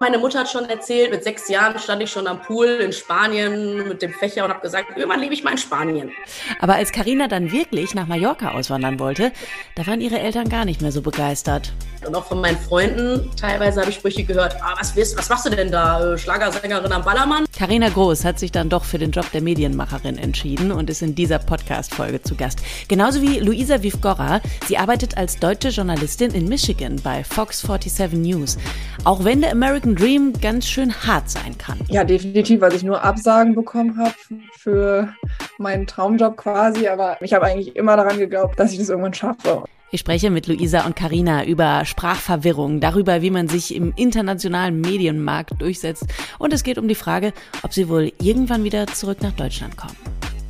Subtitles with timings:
[0.00, 3.88] Meine Mutter hat schon erzählt, mit sechs Jahren stand ich schon am Pool in Spanien
[3.88, 6.12] mit dem Fächer und habe gesagt, irgendwann lebe ich mal in Spanien.
[6.60, 9.32] Aber als Karina dann wirklich nach Mallorca auswandern wollte,
[9.74, 11.72] da waren ihre Eltern gar nicht mehr so begeistert.
[12.06, 15.46] Und auch von meinen Freunden teilweise habe ich Sprüche gehört, ah, was, willst, was machst
[15.46, 17.47] du denn da, äh, Schlagersängerin am Ballermann?
[17.58, 21.16] Karina Groß hat sich dann doch für den Job der Medienmacherin entschieden und ist in
[21.16, 22.60] dieser Podcast-Folge zu Gast.
[22.86, 24.40] Genauso wie Luisa Vivgora.
[24.68, 28.58] Sie arbeitet als deutsche Journalistin in Michigan bei Fox 47 News.
[29.02, 31.80] Auch wenn der American Dream ganz schön hart sein kann.
[31.88, 34.14] Ja, definitiv, weil ich nur Absagen bekommen habe
[34.56, 35.12] für
[35.58, 36.86] meinen Traumjob quasi.
[36.86, 39.64] Aber ich habe eigentlich immer daran geglaubt, dass ich das irgendwann schaffe.
[39.90, 45.62] Ich spreche mit Luisa und Karina über Sprachverwirrung, darüber, wie man sich im internationalen Medienmarkt
[45.62, 46.04] durchsetzt
[46.38, 49.96] und es geht um die Frage, ob sie wohl irgendwann wieder zurück nach Deutschland kommen.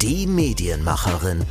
[0.03, 1.45] Die Medienmacherin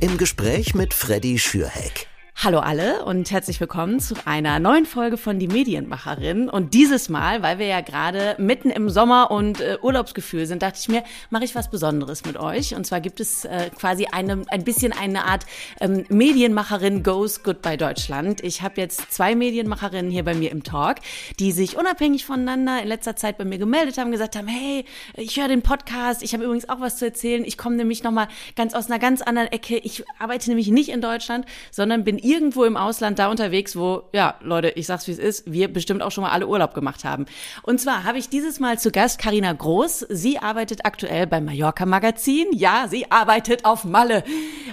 [0.00, 2.08] im Gespräch mit Freddy Schürheck.
[2.36, 6.50] Hallo alle und herzlich willkommen zu einer neuen Folge von Die Medienmacherin.
[6.50, 10.78] Und dieses Mal, weil wir ja gerade mitten im Sommer und äh, Urlaubsgefühl sind, dachte
[10.78, 12.74] ich mir, mache ich was Besonderes mit euch.
[12.74, 15.46] Und zwar gibt es äh, quasi eine, ein bisschen eine Art
[15.80, 18.42] ähm, Medienmacherin Goes Goodbye Deutschland.
[18.42, 20.96] Ich habe jetzt zwei Medienmacherinnen hier bei mir im Talk,
[21.38, 24.84] die sich unabhängig voneinander in letzter Zeit bei mir gemeldet haben, gesagt haben, hey,
[25.16, 27.42] ich höre den Podcast, ich habe übrigens auch was zu erzählen.
[27.44, 29.78] Ich komme nämlich nochmal ganz aus einer ganz anderen Ecke.
[29.78, 34.36] Ich arbeite nämlich nicht in Deutschland, sondern bin irgendwo im Ausland da unterwegs, wo, ja,
[34.40, 37.26] Leute, ich sag's wie es ist, wir bestimmt auch schon mal alle Urlaub gemacht haben.
[37.62, 40.06] Und zwar habe ich dieses Mal zu Gast Karina Groß.
[40.08, 42.46] Sie arbeitet aktuell beim Mallorca Magazin.
[42.52, 44.24] Ja, sie arbeitet auf Malle.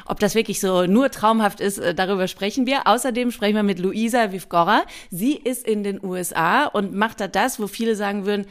[0.05, 2.87] Ob das wirklich so nur traumhaft ist, äh, darüber sprechen wir.
[2.87, 4.83] Außerdem sprechen wir mit Luisa Vivgora.
[5.09, 8.45] Sie ist in den USA und macht da das, wo viele sagen würden,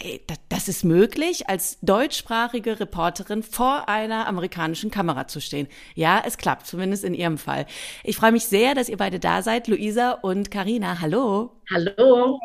[0.00, 0.20] Ey,
[0.50, 5.66] das ist möglich, als deutschsprachige Reporterin vor einer amerikanischen Kamera zu stehen.
[5.94, 7.64] Ja, es klappt, zumindest in Ihrem Fall.
[8.04, 11.00] Ich freue mich sehr, dass ihr beide da seid, Luisa und Karina.
[11.00, 11.52] Hallo.
[11.70, 12.38] Hallo.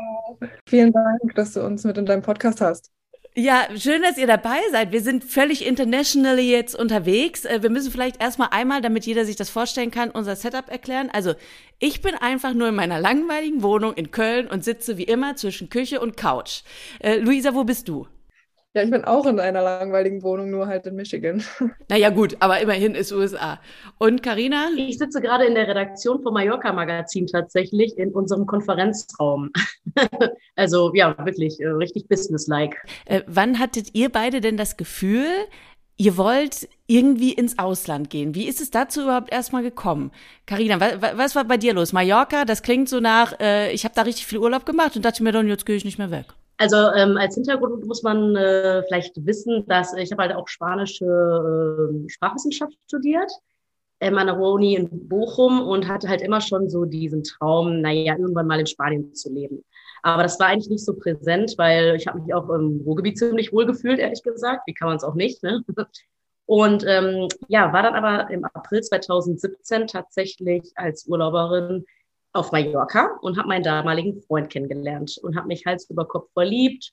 [0.69, 2.91] Vielen Dank, dass du uns mit in deinem Podcast hast.
[3.39, 4.91] Ja, schön, dass ihr dabei seid.
[4.91, 7.45] Wir sind völlig internationally jetzt unterwegs.
[7.45, 11.11] Äh, wir müssen vielleicht erstmal einmal, damit jeder sich das vorstellen kann, unser Setup erklären.
[11.13, 11.35] Also,
[11.77, 15.69] ich bin einfach nur in meiner langweiligen Wohnung in Köln und sitze wie immer zwischen
[15.69, 16.63] Küche und Couch.
[16.97, 18.07] Äh, Luisa, wo bist du?
[18.77, 21.43] Ja, ich bin auch in einer langweiligen Wohnung, nur halt in Michigan.
[21.89, 23.59] Naja, gut, aber immerhin ist USA.
[23.97, 24.69] Und Karina?
[24.77, 29.49] Ich sitze gerade in der Redaktion vom Mallorca Magazin tatsächlich in unserem Konferenzraum.
[30.55, 32.77] also ja, wirklich äh, richtig businesslike.
[33.05, 35.25] Äh, wann hattet ihr beide denn das Gefühl,
[35.97, 38.35] ihr wollt irgendwie ins Ausland gehen.
[38.35, 40.11] Wie ist es dazu überhaupt erstmal gekommen?
[40.45, 41.93] Karina, was, was, war bei dir los?
[41.93, 45.23] Mallorca, das klingt so nach, äh, ich habe da richtig viel Urlaub gemacht und dachte
[45.23, 46.27] mir dann, jetzt gehe ich nicht mehr weg.
[46.57, 51.05] Also ähm, als Hintergrund muss man äh, vielleicht wissen, dass ich habe halt auch spanische
[51.05, 53.31] äh, Sprachwissenschaft studiert
[53.99, 58.15] ähm, an der Uni in Bochum und hatte halt immer schon so diesen Traum, naja,
[58.17, 59.63] irgendwann mal in Spanien zu leben.
[60.03, 63.51] Aber das war eigentlich nicht so präsent, weil ich habe mich auch im Ruhrgebiet ziemlich
[63.51, 64.63] wohl gefühlt, ehrlich gesagt.
[64.67, 65.63] Wie kann man es auch nicht, ne?
[66.45, 71.83] Und ähm, ja, war dann aber im April 2017 tatsächlich als Urlauberin
[72.33, 76.91] auf Mallorca und habe meinen damaligen Freund kennengelernt und habe mich Hals über Kopf verliebt.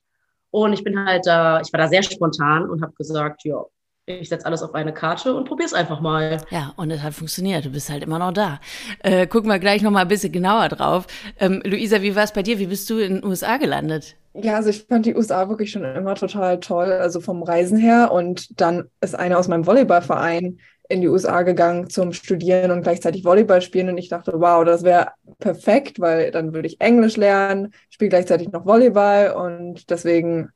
[0.50, 3.64] Und ich bin halt da, ich war da sehr spontan und habe gesagt, ja,
[4.06, 6.38] ich setze alles auf eine Karte und probiere es einfach mal.
[6.50, 7.64] Ja, und es hat funktioniert.
[7.64, 8.60] Du bist halt immer noch da.
[9.00, 11.06] Äh, gucken wir gleich noch mal ein bisschen genauer drauf.
[11.38, 12.58] Ähm, Luisa, wie war es bei dir?
[12.58, 14.16] Wie bist du in den USA gelandet?
[14.34, 18.12] Ja, also ich fand die USA wirklich schon immer total toll, also vom Reisen her.
[18.12, 20.58] Und dann ist einer aus meinem Volleyballverein
[20.88, 23.88] in die USA gegangen zum Studieren und gleichzeitig Volleyball spielen.
[23.88, 28.52] Und ich dachte, wow, das wäre perfekt, weil dann würde ich Englisch lernen, spiele gleichzeitig
[28.52, 30.50] noch Volleyball und deswegen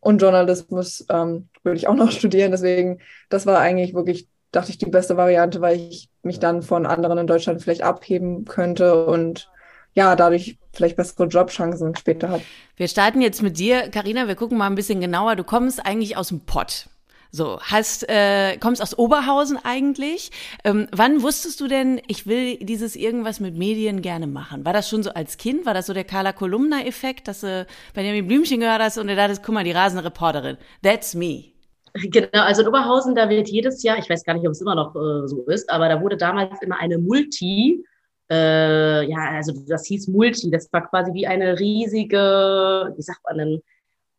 [0.00, 2.52] und Journalismus ähm, würde ich auch noch studieren.
[2.52, 6.86] Deswegen, das war eigentlich wirklich, dachte ich, die beste Variante, weil ich mich dann von
[6.86, 9.50] anderen in Deutschland vielleicht abheben könnte und
[9.94, 12.42] ja, dadurch vielleicht bessere Jobchancen später hat.
[12.76, 14.26] Wir starten jetzt mit dir, Karina.
[14.26, 15.36] Wir gucken mal ein bisschen genauer.
[15.36, 16.88] Du kommst eigentlich aus dem Pott.
[17.34, 20.30] So, hast, äh, kommst aus Oberhausen eigentlich.
[20.62, 24.64] Ähm, wann wusstest du denn, ich will dieses irgendwas mit Medien gerne machen?
[24.64, 25.66] War das schon so als Kind?
[25.66, 29.42] War das so der Carla Kolumna-Effekt, dass du Benjamin Blümchen gehört hast und du dachtest,
[29.42, 30.58] guck mal, die rasende Reporterin.
[30.84, 31.46] That's me.
[31.94, 34.76] Genau, also in Oberhausen, da wird jedes Jahr, ich weiß gar nicht, ob es immer
[34.76, 37.84] noch äh, so ist, aber da wurde damals immer eine Multi,
[38.30, 43.38] äh, ja, also das hieß Multi, das war quasi wie eine riesige, wie sagt man
[43.38, 43.62] denn,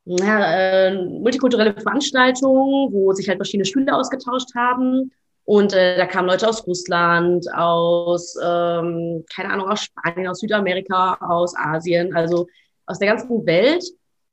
[0.06, 5.12] ja, äh, multikulturelle Veranstaltung, wo sich halt verschiedene Schüler ausgetauscht haben.
[5.46, 11.18] Und äh, da kamen Leute aus Russland, aus, ähm, keine Ahnung, aus Spanien, aus Südamerika,
[11.22, 12.48] aus Asien, also
[12.86, 13.84] aus der ganzen Welt.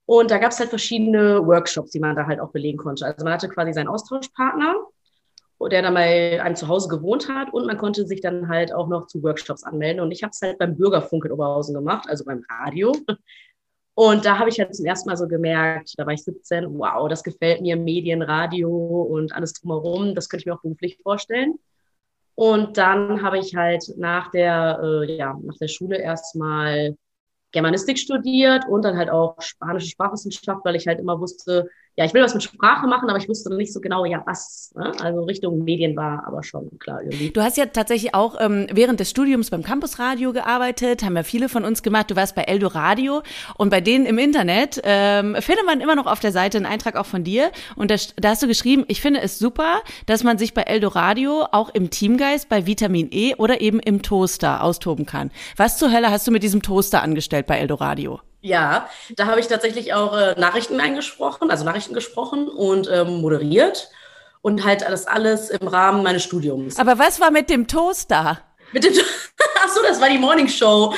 [0.07, 3.07] Und da gab es halt verschiedene Workshops, die man da halt auch belegen konnte.
[3.07, 4.75] Also man hatte quasi seinen Austauschpartner,
[5.71, 8.89] der dann bei einem zu Hause gewohnt hat und man konnte sich dann halt auch
[8.89, 10.01] noch zu Workshops anmelden.
[10.03, 12.93] Und ich habe es halt beim Bürgerfunk in Oberhausen gemacht, also beim Radio.
[13.95, 17.09] Und da habe ich halt zum ersten Mal so gemerkt, da war ich 17, wow,
[17.09, 21.59] das gefällt mir, Medien, Radio und alles drumherum, das könnte ich mir auch beruflich vorstellen.
[22.35, 26.97] Und dann habe ich halt nach der, äh, ja, nach der Schule erstmal
[27.53, 32.15] Germanistik studiert und dann halt auch spanische Sprachwissenschaft, weil ich halt immer wusste, ja, ich
[32.15, 34.73] will was mit Sprache machen, aber ich wusste nicht so genau, ja, was.
[34.75, 34.93] Ne?
[35.01, 37.31] Also Richtung Medien war aber schon klar irgendwie.
[37.31, 41.51] Du hast ja tatsächlich auch ähm, während des Studiums beim Campusradio gearbeitet, haben ja viele
[41.51, 42.11] von uns gemacht.
[42.11, 43.23] Du warst bei Eldo Radio
[43.59, 46.97] und bei denen im Internet ähm, findet man immer noch auf der Seite einen Eintrag
[46.97, 47.51] auch von dir.
[47.77, 50.89] Und da, da hast du geschrieben, ich finde es super, dass man sich bei Eldo
[50.89, 55.31] Radio auch im Teamgeist bei Vitamin E oder eben im Toaster austoben kann.
[55.59, 58.21] Was zur Hölle hast du mit diesem Toaster angestellt bei Eldo Radio?
[58.43, 63.89] Ja, da habe ich tatsächlich auch äh, Nachrichten eingesprochen, also Nachrichten gesprochen und ähm, moderiert
[64.43, 66.79] und halt das alles im Rahmen meines Studiums.
[66.79, 68.43] Aber was war mit dem Toaster?
[68.73, 68.93] Mit dem
[69.65, 70.93] Ach so, das war die Morning Show.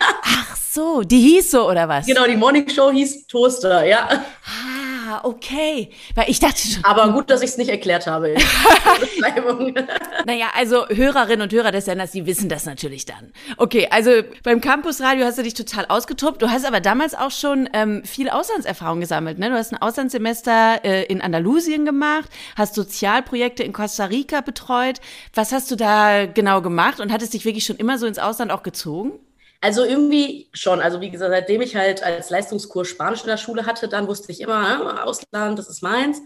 [0.00, 2.06] Ach so, die hieß so oder was?
[2.06, 4.08] Genau, die Morning Show hieß Toaster, ja.
[4.10, 4.79] Ah.
[5.10, 5.90] Ah, okay.
[6.14, 6.84] Weil ich dachte schon.
[6.84, 8.34] Aber gut, dass ich es nicht erklärt habe.
[10.24, 13.32] naja, also Hörerinnen und Hörer des Senders, die wissen das natürlich dann.
[13.56, 16.42] Okay, also beim Campusradio hast du dich total ausgetobt.
[16.42, 19.40] Du hast aber damals auch schon ähm, viel Auslandserfahrung gesammelt.
[19.40, 19.50] Ne?
[19.50, 25.00] Du hast ein Auslandssemester äh, in Andalusien gemacht, hast Sozialprojekte in Costa Rica betreut.
[25.34, 28.52] Was hast du da genau gemacht und hattest dich wirklich schon immer so ins Ausland
[28.52, 29.18] auch gezogen?
[29.60, 30.80] Also irgendwie schon.
[30.80, 34.32] Also wie gesagt, seitdem ich halt als Leistungskurs Spanisch in der Schule hatte, dann wusste
[34.32, 36.20] ich immer, ne, Ausland, das ist meins.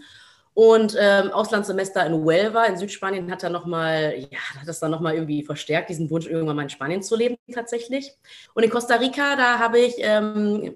[0.53, 5.15] Und ähm, Auslandssemester in Huelva in Südspanien hat dann nochmal, ja, hat das dann nochmal
[5.15, 8.13] irgendwie verstärkt, diesen Wunsch, irgendwann mal in Spanien zu leben tatsächlich.
[8.53, 10.73] Und in Costa Rica, da habe ich ähm,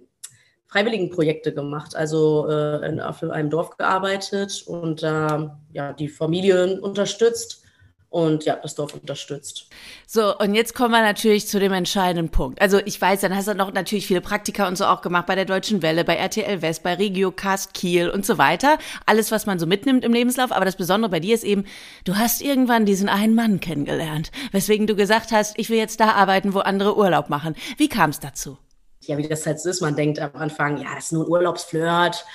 [0.67, 7.63] Freiwilligenprojekte gemacht, also äh, in, auf einem Dorf gearbeitet und äh, ja, die Familien unterstützt
[8.09, 9.67] und ja, das Dorf unterstützt.
[10.07, 12.59] So, und jetzt kommen wir natürlich zu dem entscheidenden Punkt.
[12.59, 15.35] Also ich weiß, dann hast du noch natürlich viele Praktika und so auch gemacht bei
[15.35, 18.79] der Deutschen Welle, bei RTL West, bei Regiocast Kiel und so weiter.
[19.05, 20.51] Alles, was man so mitnimmt im Lebenslauf.
[20.51, 21.65] Aber das Besondere bei dir ist eben,
[22.03, 26.13] du hast irgendwann diesen einen Mann kennengelernt, weswegen du gesagt hast, ich will jetzt da
[26.13, 27.55] arbeiten, wo andere Urlaub machen.
[27.77, 28.57] Wie kam es dazu?
[29.01, 31.29] Ja, wie das halt so ist, man denkt am Anfang, ja, das ist nur ein
[31.29, 32.25] Urlaubsflirt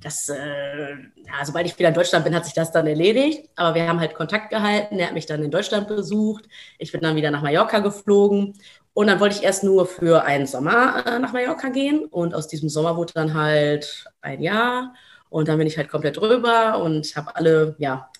[0.00, 3.50] das, äh, ja, sobald ich wieder in Deutschland bin, hat sich das dann erledigt.
[3.56, 4.98] Aber wir haben halt Kontakt gehalten.
[4.98, 6.48] Er hat mich dann in Deutschland besucht.
[6.78, 8.54] Ich bin dann wieder nach Mallorca geflogen.
[8.94, 12.04] Und dann wollte ich erst nur für einen Sommer äh, nach Mallorca gehen.
[12.06, 14.94] Und aus diesem Sommer wurde dann halt ein Jahr.
[15.30, 18.10] Und dann bin ich halt komplett drüber und habe alle, ja,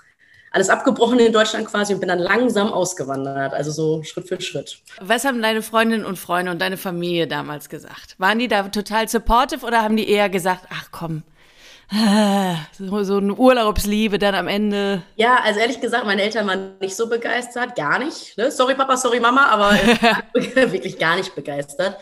[0.52, 4.78] alles abgebrochen in Deutschland quasi und bin dann langsam ausgewandert, also so Schritt für Schritt.
[5.00, 8.16] Was haben deine Freundinnen und Freunde und deine Familie damals gesagt?
[8.18, 11.22] Waren die da total supportive oder haben die eher gesagt, ach komm,
[12.78, 15.02] so, eine Urlaubsliebe dann am Ende.
[15.16, 18.36] Ja, also ehrlich gesagt, meine Eltern waren nicht so begeistert, gar nicht.
[18.38, 18.50] Ne?
[18.50, 19.72] Sorry Papa, sorry Mama, aber
[20.32, 21.96] wirklich gar nicht begeistert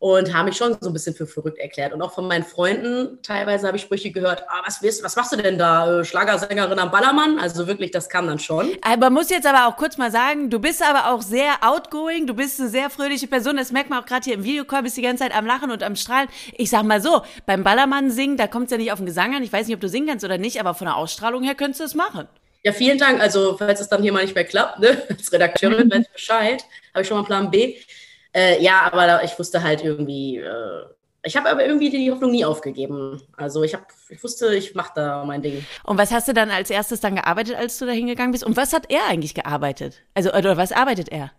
[0.00, 1.92] und haben mich schon so ein bisschen für verrückt erklärt.
[1.92, 5.30] Und auch von meinen Freunden teilweise habe ich Sprüche gehört, ah, was, willst, was machst
[5.30, 7.38] du denn da, äh, Schlagersängerin am Ballermann?
[7.38, 8.70] Also wirklich, das kam dann schon.
[8.80, 12.32] Aber muss jetzt aber auch kurz mal sagen, du bist aber auch sehr outgoing, du
[12.32, 15.02] bist eine sehr fröhliche Person, das merkt man auch gerade hier im Videocall, bist die
[15.02, 16.30] ganze Zeit am Lachen und am Strahlen.
[16.56, 19.34] Ich sag mal so, beim Ballermann singen, da kommt es ja nicht auf den Gesang
[19.34, 21.54] an, ich weiß nicht, ob du singen kannst oder nicht, aber von der Ausstrahlung her
[21.54, 22.26] könntest du es machen.
[22.62, 23.20] Ja, vielen Dank.
[23.20, 26.64] Also, falls es dann hier mal nicht mehr klappt, ne, als Redakteurin weiß ich Bescheid,
[26.94, 27.76] habe ich schon mal Plan B.
[28.32, 30.84] Äh, ja, aber da, ich wusste halt irgendwie, äh,
[31.22, 33.20] ich habe aber irgendwie die Hoffnung nie aufgegeben.
[33.36, 35.64] Also ich, hab, ich wusste, ich mache da mein Ding.
[35.84, 38.44] Und was hast du dann als erstes dann gearbeitet, als du da hingegangen bist?
[38.44, 40.02] Und was hat er eigentlich gearbeitet?
[40.14, 41.32] Also, oder was arbeitet er?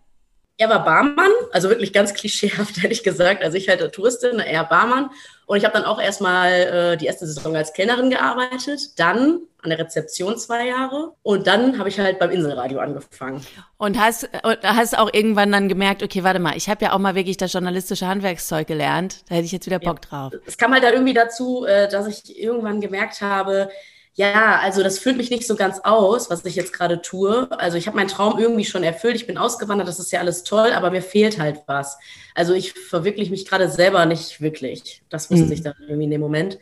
[0.62, 3.44] Er war Barmann, also wirklich ganz klischeehaft, ehrlich gesagt.
[3.44, 5.10] Also ich halt Touristin, er Barmann.
[5.48, 9.72] Und ich habe dann auch erstmal äh, die erste Saison als Kellnerin gearbeitet, dann an
[9.72, 13.44] der Rezeption zwei Jahre und dann habe ich halt beim Inselradio angefangen.
[13.77, 17.15] Und hast, hast auch irgendwann dann gemerkt, okay, warte mal, ich habe ja auch mal
[17.15, 20.10] wirklich das journalistische Handwerkszeug gelernt, da hätte ich jetzt wieder Bock ja.
[20.10, 20.34] drauf.
[20.46, 23.70] Es kam halt da irgendwie dazu, äh, dass ich irgendwann gemerkt habe,
[24.13, 27.50] ja, also das füllt mich nicht so ganz aus, was ich jetzt gerade tue.
[27.51, 29.15] Also ich habe meinen Traum irgendwie schon erfüllt.
[29.15, 31.98] Ich bin ausgewandert, das ist ja alles toll, aber mir fehlt halt was.
[32.36, 35.01] Also ich verwirkliche mich gerade selber nicht wirklich.
[35.10, 35.51] Das wusste mhm.
[35.53, 36.60] ich dann irgendwie in dem Moment.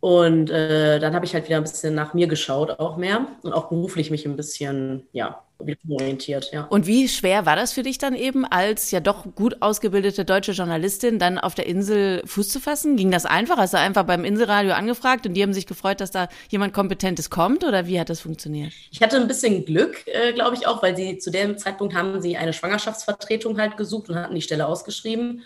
[0.00, 3.52] Und äh, dann habe ich halt wieder ein bisschen nach mir geschaut, auch mehr und
[3.52, 5.44] auch beruflich mich ein bisschen, ja,
[5.88, 6.64] orientiert, ja.
[6.64, 10.52] Und wie schwer war das für dich dann eben, als ja doch gut ausgebildete deutsche
[10.52, 12.96] Journalistin dann auf der Insel Fuß zu fassen?
[12.96, 13.56] Ging das einfach?
[13.56, 17.30] Hast du einfach beim Inselradio angefragt und die haben sich gefreut, dass da jemand Kompetentes
[17.30, 18.72] kommt oder wie hat das funktioniert?
[18.90, 22.20] Ich hatte ein bisschen Glück, äh, glaube ich auch, weil sie zu dem Zeitpunkt haben
[22.20, 25.42] sie eine Schwangerschaftsvertretung halt gesucht und hatten die Stelle ausgeschrieben.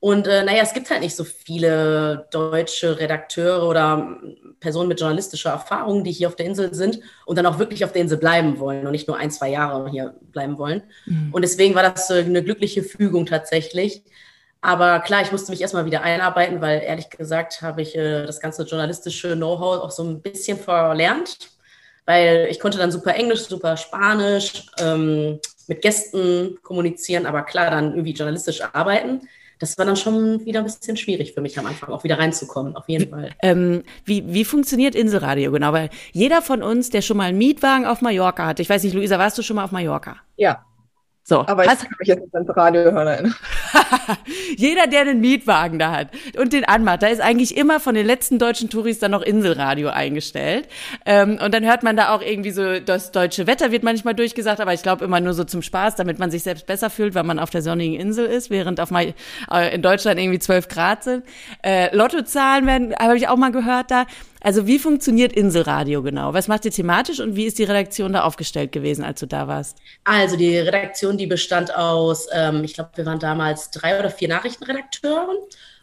[0.00, 4.16] Und äh, naja, es gibt halt nicht so viele deutsche Redakteure oder
[4.58, 7.92] Personen mit journalistischer Erfahrung, die hier auf der Insel sind und dann auch wirklich auf
[7.92, 10.82] der Insel bleiben wollen und nicht nur ein, zwei Jahre hier bleiben wollen.
[11.04, 11.28] Mhm.
[11.32, 14.02] Und deswegen war das eine glückliche Fügung tatsächlich.
[14.62, 18.40] Aber klar, ich musste mich erstmal wieder einarbeiten, weil ehrlich gesagt habe ich äh, das
[18.40, 21.50] ganze journalistische Know-how auch so ein bisschen verlernt,
[22.06, 27.92] weil ich konnte dann super Englisch, super Spanisch, ähm, mit Gästen kommunizieren, aber klar, dann
[27.92, 29.28] irgendwie journalistisch arbeiten.
[29.60, 32.76] Das war dann schon wieder ein bisschen schwierig für mich am Anfang, auch wieder reinzukommen,
[32.76, 33.30] auf jeden Fall.
[33.42, 35.74] Ähm, wie, wie funktioniert Inselradio genau?
[35.74, 38.94] Weil jeder von uns, der schon mal einen Mietwagen auf Mallorca hatte, ich weiß nicht,
[38.94, 40.16] Luisa, warst du schon mal auf Mallorca?
[40.36, 40.64] Ja.
[41.22, 43.34] So, aber ich kann mich jetzt nicht ans Radio hören.
[44.56, 48.06] Jeder, der einen Mietwagen da hat und den anmacht, da ist eigentlich immer von den
[48.06, 50.66] letzten deutschen Touris dann noch Inselradio eingestellt.
[51.04, 54.60] Ähm, und dann hört man da auch irgendwie so, das deutsche Wetter wird manchmal durchgesagt,
[54.60, 57.26] aber ich glaube immer nur so zum Spaß, damit man sich selbst besser fühlt, wenn
[57.26, 59.14] man auf der sonnigen Insel ist, während auf mal
[59.52, 61.24] äh, in Deutschland irgendwie zwölf Grad sind.
[61.62, 64.06] Äh, Lottozahlen werden, habe ich auch mal gehört da.
[64.40, 66.32] Also wie funktioniert Inselradio genau?
[66.32, 69.48] Was macht ihr thematisch und wie ist die Redaktion da aufgestellt gewesen, als du da
[69.48, 69.76] warst?
[70.04, 74.28] Also die Redaktion, die bestand aus, ähm, ich glaube, wir waren damals drei oder vier
[74.28, 75.36] Nachrichtenredakteuren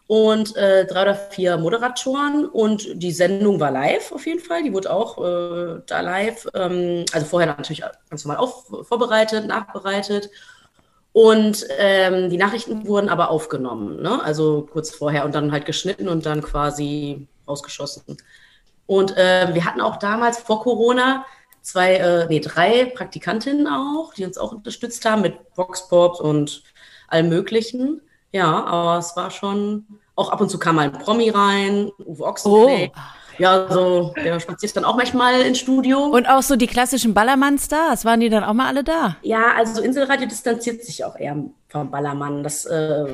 [0.07, 4.63] und äh, drei oder vier Moderatoren und die Sendung war live auf jeden Fall.
[4.63, 10.29] Die wurde auch äh, da live, ähm, also vorher natürlich ganz normal auf, vorbereitet, nachbereitet.
[11.11, 14.23] Und ähm, die Nachrichten wurden aber aufgenommen, ne?
[14.23, 18.17] also kurz vorher und dann halt geschnitten und dann quasi rausgeschossen.
[18.87, 21.25] Und äh, wir hatten auch damals vor Corona
[21.61, 26.63] zwei, äh, nee, drei Praktikantinnen auch, die uns auch unterstützt haben mit Voxpops und
[27.09, 28.01] allem Möglichen.
[28.31, 32.23] Ja, aber es war schon, auch ab und zu kam mal ein Promi rein, Uwe
[32.23, 32.91] Ochsenfeld.
[32.95, 32.99] Oh.
[33.39, 36.05] Ja, so, der spaziert dann auch manchmal ins Studio.
[36.05, 39.17] Und auch so die klassischen Ballermann-Stars, waren die dann auch mal alle da?
[39.21, 42.41] Ja, also Inselradio distanziert sich auch eher vom Ballermann.
[42.41, 43.05] Das äh,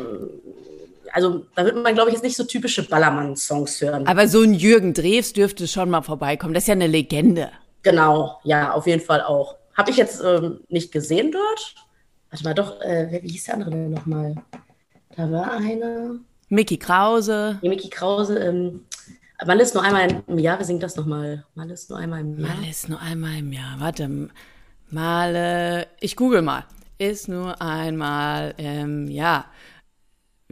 [1.14, 4.08] also da wird man, glaube ich, jetzt nicht so typische Ballermann-Songs hören.
[4.08, 6.56] Aber so ein Jürgen Drews dürfte schon mal vorbeikommen.
[6.56, 7.52] Das ist ja eine Legende.
[7.84, 9.56] Genau, ja, auf jeden Fall auch.
[9.76, 11.76] Habe ich jetzt ähm, nicht gesehen dort.
[12.32, 14.36] Warte mal, doch, äh, wie hieß der andere denn nochmal?
[15.16, 16.20] Da war eine.
[16.50, 17.60] Mickey Krause.
[17.62, 18.40] Nee, Mickey Krause.
[18.40, 18.82] Ähm,
[19.46, 20.58] Mal ist nur einmal im Jahr.
[20.58, 21.44] Wir singen das nochmal.
[21.54, 22.56] Mal ist nur einmal im Jahr.
[22.56, 23.76] Mal ist nur einmal im Jahr.
[23.80, 24.30] Warte.
[24.90, 25.88] Male.
[26.00, 26.66] Ich google mal.
[26.98, 29.46] Ist nur einmal im Jahr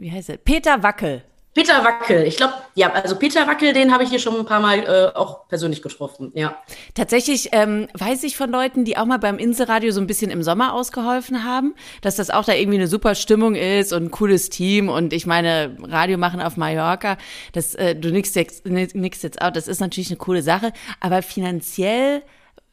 [0.02, 0.36] wie heißt er?
[0.36, 1.22] Peter Wackel.
[1.54, 4.60] Peter Wackel, ich glaube, ja, also Peter Wackel, den habe ich hier schon ein paar
[4.60, 6.56] Mal äh, auch persönlich getroffen, ja.
[6.94, 10.42] Tatsächlich ähm, weiß ich von Leuten, die auch mal beim Inselradio so ein bisschen im
[10.42, 14.48] Sommer ausgeholfen haben, dass das auch da irgendwie eine super Stimmung ist und ein cooles
[14.48, 17.18] Team und ich meine, Radio machen auf Mallorca,
[17.52, 21.20] das, äh, du nix jetzt, nix jetzt out, das ist natürlich eine coole Sache, aber
[21.20, 22.22] finanziell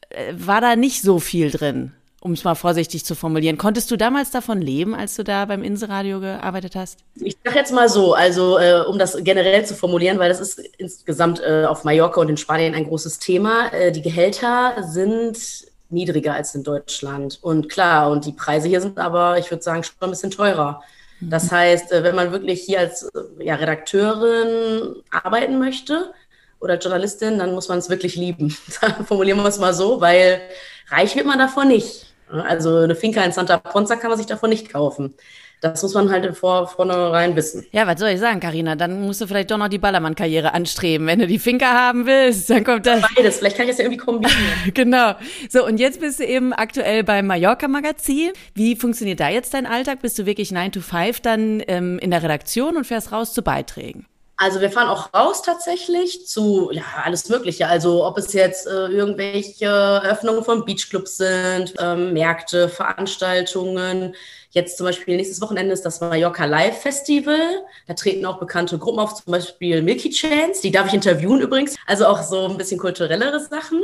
[0.08, 3.56] äh, war da nicht so viel drin um es mal vorsichtig zu formulieren.
[3.56, 6.98] Konntest du damals davon leben, als du da beim Inselradio gearbeitet hast?
[7.16, 10.58] Ich sage jetzt mal so, also äh, um das generell zu formulieren, weil das ist
[10.76, 13.72] insgesamt äh, auf Mallorca und in Spanien ein großes Thema.
[13.72, 15.38] Äh, die Gehälter sind
[15.88, 17.38] niedriger als in Deutschland.
[17.40, 20.82] Und klar, und die Preise hier sind aber, ich würde sagen, schon ein bisschen teurer.
[21.20, 21.30] Mhm.
[21.30, 26.12] Das heißt, äh, wenn man wirklich hier als äh, ja, Redakteurin arbeiten möchte
[26.60, 28.50] oder Journalistin, dann muss man es wirklich lieben.
[29.06, 30.40] Formulieren wir es mal so, weil
[30.90, 32.09] reich wird man davon nicht.
[32.30, 35.14] Also eine Finca in Santa Ponza kann man sich davon nicht kaufen.
[35.60, 37.66] Das muss man halt vor, vornherein wissen.
[37.70, 38.76] Ja, was soll ich sagen, Karina?
[38.76, 41.06] Dann musst du vielleicht doch noch die Ballermann-Karriere anstreben.
[41.06, 43.02] Wenn du die Finca haben willst, dann kommt das.
[43.14, 43.38] Beides.
[43.38, 44.40] Vielleicht kann ich das ja irgendwie kombinieren.
[44.74, 45.12] genau.
[45.50, 48.30] So, und jetzt bist du eben aktuell beim Mallorca-Magazin.
[48.54, 50.00] Wie funktioniert da jetzt dein Alltag?
[50.00, 53.42] Bist du wirklich 9 to 5 dann ähm, in der Redaktion und fährst raus zu
[53.42, 54.06] Beiträgen?
[54.42, 57.66] Also wir fahren auch raus tatsächlich zu ja alles Mögliche.
[57.66, 64.14] Also ob es jetzt äh, irgendwelche Öffnungen von Beachclubs sind, ähm, Märkte, Veranstaltungen.
[64.48, 67.38] Jetzt zum Beispiel nächstes Wochenende ist das Mallorca Live Festival.
[67.86, 70.62] Da treten auch bekannte Gruppen auf, zum Beispiel Milky Chance.
[70.62, 71.76] Die darf ich interviewen übrigens.
[71.86, 73.82] Also auch so ein bisschen kulturellere Sachen.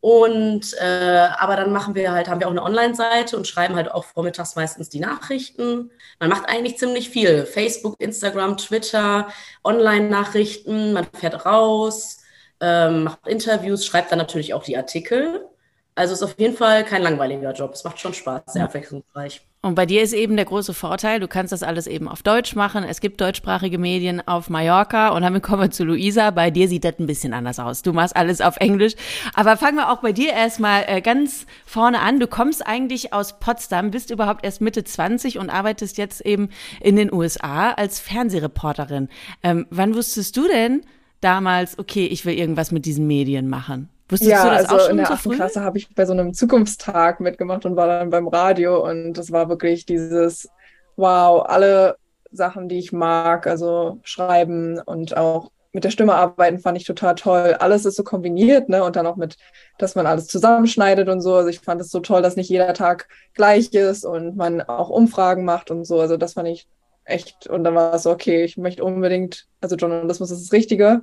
[0.00, 3.90] Und äh, aber dann machen wir halt, haben wir auch eine Online-Seite und schreiben halt
[3.90, 5.90] auch vormittags meistens die Nachrichten.
[6.18, 7.44] Man macht eigentlich ziemlich viel.
[7.44, 9.28] Facebook, Instagram, Twitter,
[9.62, 12.18] Online-Nachrichten, man fährt raus,
[12.60, 15.46] ähm, macht Interviews, schreibt dann natürlich auch die Artikel.
[15.94, 17.72] Also ist auf jeden Fall kein langweiliger Job.
[17.74, 19.46] Es macht schon Spaß, sehr abwechslungsreich.
[19.62, 22.56] Und bei dir ist eben der große Vorteil, du kannst das alles eben auf Deutsch
[22.56, 22.82] machen.
[22.82, 26.30] Es gibt deutschsprachige Medien auf Mallorca und dann kommen wir zu Luisa.
[26.30, 27.82] Bei dir sieht das ein bisschen anders aus.
[27.82, 28.94] Du machst alles auf Englisch.
[29.34, 32.20] Aber fangen wir auch bei dir erstmal äh, ganz vorne an.
[32.20, 36.48] Du kommst eigentlich aus Potsdam, bist überhaupt erst Mitte 20 und arbeitest jetzt eben
[36.80, 39.10] in den USA als Fernsehreporterin.
[39.42, 40.80] Ähm, wann wusstest du denn
[41.20, 43.90] damals, okay, ich will irgendwas mit diesen Medien machen?
[44.10, 46.12] Wusstest ja, du das also auch schon in der achten Klasse habe ich bei so
[46.12, 50.48] einem Zukunftstag mitgemacht und war dann beim Radio und das war wirklich dieses,
[50.96, 51.96] wow, alle
[52.32, 57.14] Sachen, die ich mag, also schreiben und auch mit der Stimme arbeiten, fand ich total
[57.14, 57.54] toll.
[57.60, 58.82] Alles ist so kombiniert, ne?
[58.82, 59.36] Und dann auch mit,
[59.78, 61.34] dass man alles zusammenschneidet und so.
[61.36, 64.88] Also ich fand es so toll, dass nicht jeder Tag gleich ist und man auch
[64.88, 66.00] Umfragen macht und so.
[66.00, 66.66] Also das fand ich
[67.04, 71.02] echt, und dann war es so, okay, ich möchte unbedingt, also Journalismus ist das Richtige.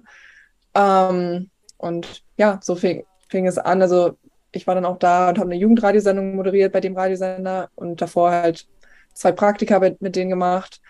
[0.73, 3.81] Ähm, und ja, so fing, fing es an.
[3.81, 4.17] Also
[4.51, 8.31] ich war dann auch da und habe eine Jugendradiosendung moderiert bei dem Radiosender und davor
[8.31, 8.67] halt
[9.13, 10.81] zwei Praktika mit, mit denen gemacht.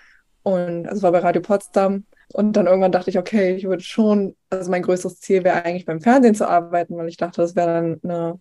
[0.44, 2.06] Und also war bei Radio Potsdam.
[2.34, 5.86] Und dann irgendwann dachte ich, okay, ich würde schon, also mein größeres Ziel wäre eigentlich
[5.86, 8.40] beim Fernsehen zu arbeiten, weil ich dachte, das wäre dann eine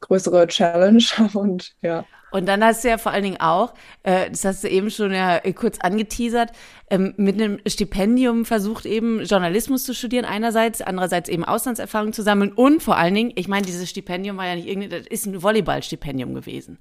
[0.00, 1.02] größere Challenge.
[1.34, 2.04] Und ja.
[2.36, 5.10] Und dann hast du ja vor allen Dingen auch, äh, das hast du eben schon
[5.10, 6.52] ja kurz angeteasert,
[6.90, 12.52] ähm, mit einem Stipendium versucht eben Journalismus zu studieren einerseits, andererseits eben Auslandserfahrung zu sammeln
[12.52, 15.42] und vor allen Dingen, ich meine, dieses Stipendium war ja nicht irgendwie, das ist ein
[15.42, 16.76] Volleyballstipendium gewesen.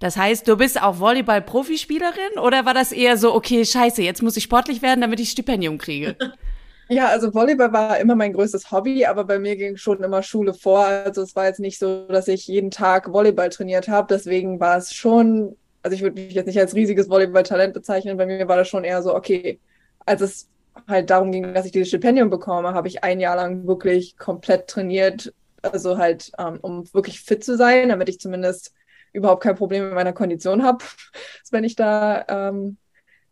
[0.00, 4.38] Das heißt, du bist auch Volleyball-Profispielerin oder war das eher so, okay, scheiße, jetzt muss
[4.38, 6.16] ich sportlich werden, damit ich Stipendium kriege?
[6.88, 10.52] Ja, also Volleyball war immer mein größtes Hobby, aber bei mir ging schon immer Schule
[10.52, 10.84] vor.
[10.84, 14.06] Also es war jetzt nicht so, dass ich jeden Tag Volleyball trainiert habe.
[14.14, 18.18] Deswegen war es schon, also ich würde mich jetzt nicht als riesiges Volleyball-Talent bezeichnen.
[18.18, 19.58] Bei mir war das schon eher so, okay,
[20.04, 20.48] als es
[20.86, 24.68] halt darum ging, dass ich dieses Stipendium bekomme, habe ich ein Jahr lang wirklich komplett
[24.68, 25.32] trainiert.
[25.62, 28.74] Also halt, ähm, um wirklich fit zu sein, damit ich zumindest
[29.14, 30.84] überhaupt kein Problem mit meiner Kondition habe,
[31.50, 32.76] wenn ich da ähm,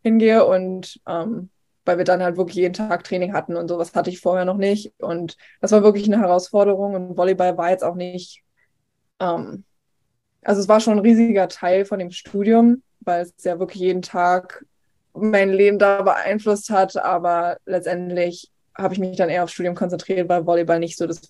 [0.03, 0.47] hingehe.
[0.47, 1.51] Und ähm,
[1.85, 4.57] weil wir dann halt wirklich jeden Tag Training hatten und sowas hatte ich vorher noch
[4.57, 4.93] nicht.
[4.99, 8.43] Und das war wirklich eine Herausforderung und Volleyball war jetzt auch nicht,
[9.21, 9.65] ähm,
[10.43, 14.03] also es war schon ein riesiger Teil von dem Studium, weil es ja wirklich jeden
[14.03, 14.65] Tag
[15.15, 20.29] mein Leben da beeinflusst hat, aber letztendlich habe ich mich dann eher aufs Studium konzentriert,
[20.29, 21.21] weil Volleyball nicht so das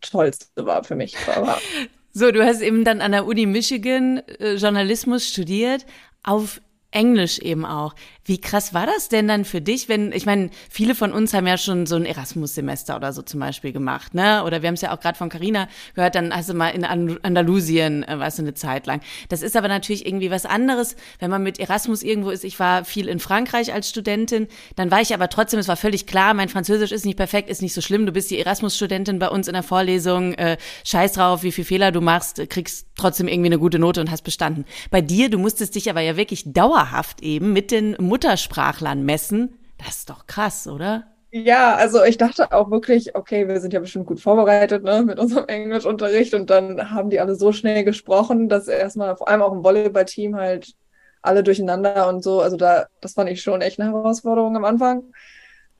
[0.00, 1.16] Tollste war für mich.
[1.34, 1.58] Aber
[2.12, 5.86] so, du hast eben dann an der Uni Michigan äh, Journalismus studiert.
[6.22, 6.60] Auf
[6.92, 7.94] Englisch eben auch.
[8.24, 11.46] Wie krass war das denn dann für dich, wenn, ich meine, viele von uns haben
[11.46, 14.44] ja schon so ein Erasmus-Semester oder so zum Beispiel gemacht, ne?
[14.44, 16.84] Oder wir haben es ja auch gerade von Carina gehört, dann hast du mal in
[16.84, 19.00] Andalusien, äh, weißt du, eine Zeit lang.
[19.28, 22.44] Das ist aber natürlich irgendwie was anderes, wenn man mit Erasmus irgendwo ist.
[22.44, 26.06] Ich war viel in Frankreich als Studentin, dann war ich aber trotzdem, es war völlig
[26.06, 29.30] klar, mein Französisch ist nicht perfekt, ist nicht so schlimm, du bist die Erasmus-Studentin bei
[29.30, 33.48] uns in der Vorlesung, äh, scheiß drauf, wie viel Fehler du machst, kriegst trotzdem irgendwie
[33.48, 34.64] eine gute Note und hast bestanden.
[34.90, 39.58] Bei dir, du musstest dich aber ja wirklich dauerhaft eben mit den Muttersprachlern messen.
[39.78, 41.04] Das ist doch krass, oder?
[41.30, 45.18] Ja, also ich dachte auch wirklich, okay, wir sind ja bestimmt gut vorbereitet ne, mit
[45.18, 49.52] unserem Englischunterricht und dann haben die alle so schnell gesprochen, dass erstmal vor allem auch
[49.54, 50.74] im Volleyballteam halt
[51.22, 52.42] alle durcheinander und so.
[52.42, 55.04] Also da, das fand ich schon echt eine Herausforderung am Anfang.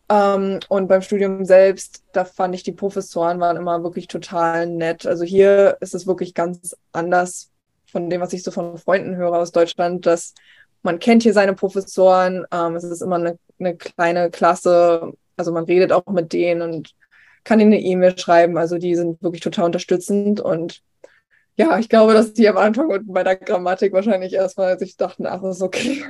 [0.09, 5.05] Ähm, und beim Studium selbst, da fand ich die Professoren waren immer wirklich total nett.
[5.05, 7.51] Also hier ist es wirklich ganz anders
[7.85, 10.33] von dem, was ich so von Freunden höre aus Deutschland, dass
[10.83, 15.64] man kennt hier seine Professoren, ähm, es ist immer eine, eine kleine Klasse, also man
[15.64, 16.95] redet auch mit denen und
[17.45, 18.57] kann ihnen eine E-Mail schreiben.
[18.57, 20.83] Also die sind wirklich total unterstützend und
[21.57, 25.27] ja, ich glaube, dass die am Anfang und bei der Grammatik wahrscheinlich erstmal sich dachten,
[25.27, 26.03] ach, das ist okay.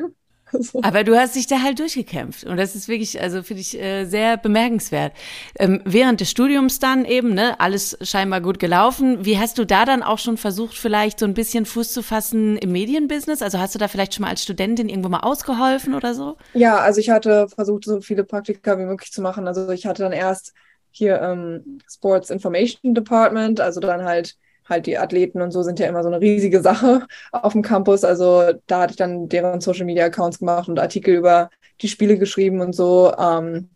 [0.61, 0.81] So.
[0.83, 4.05] Aber du hast dich da halt durchgekämpft und das ist wirklich, also finde ich äh,
[4.05, 5.12] sehr bemerkenswert.
[5.59, 9.25] Ähm, während des Studiums dann eben, ne, alles scheinbar gut gelaufen.
[9.25, 12.57] Wie hast du da dann auch schon versucht, vielleicht so ein bisschen Fuß zu fassen
[12.59, 13.43] im Medienbusiness?
[13.43, 16.37] Also hast du da vielleicht schon mal als Studentin irgendwo mal ausgeholfen oder so?
[16.55, 19.47] Ja, also ich hatte versucht, so viele Praktika wie möglich zu machen.
[19.47, 20.53] Also ich hatte dann erst
[20.91, 24.37] hier ähm, Sports Information Department, also dann halt
[24.68, 28.05] halt die Athleten und so sind ja immer so eine riesige Sache auf dem Campus.
[28.05, 32.18] Also da hatte ich dann deren Social Media Accounts gemacht und Artikel über die Spiele
[32.18, 33.12] geschrieben und so.
[33.18, 33.70] Ähm,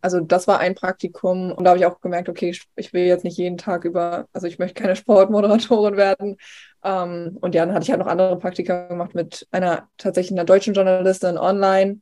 [0.00, 3.24] also das war ein Praktikum und da habe ich auch gemerkt, okay, ich, will jetzt
[3.24, 6.36] nicht jeden Tag über, also ich möchte keine Sportmoderatorin werden.
[6.84, 10.44] Ähm, und ja, dann hatte ich halt noch andere Praktika gemacht mit einer tatsächlich einer
[10.44, 12.00] deutschen Journalistin online.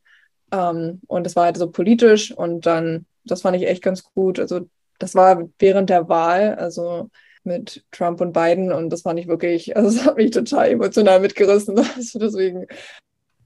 [0.53, 4.39] Ähm, und das war halt so politisch und dann, das fand ich echt ganz gut.
[4.39, 7.11] Also das war während der Wahl, also
[7.47, 11.21] mit Trump und Biden und das fand ich wirklich, also es hat mich total emotional
[11.21, 11.77] mitgerissen.
[11.97, 12.67] Also deswegen,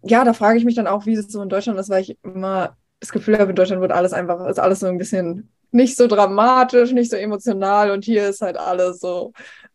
[0.02, 2.18] ja, da frage ich mich dann auch, wie es so in Deutschland ist, weil ich
[2.22, 5.96] immer das Gefühl habe, in Deutschland wird alles einfach, ist alles so ein bisschen nicht
[5.96, 9.32] so dramatisch, nicht so emotional und hier ist halt alles so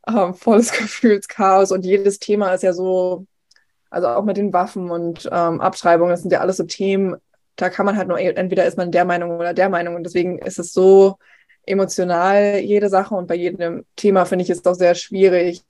[0.07, 3.25] ähm, volles Gefühlschaos und jedes Thema ist ja so,
[3.89, 7.15] also auch mit den Waffen und ähm, Abtreibungen, das sind ja alles so Themen,
[7.55, 10.39] da kann man halt nur, entweder ist man der Meinung oder der Meinung und deswegen
[10.39, 11.17] ist es so,
[11.65, 15.61] emotional jede Sache und bei jedem Thema finde ich es doch sehr schwierig,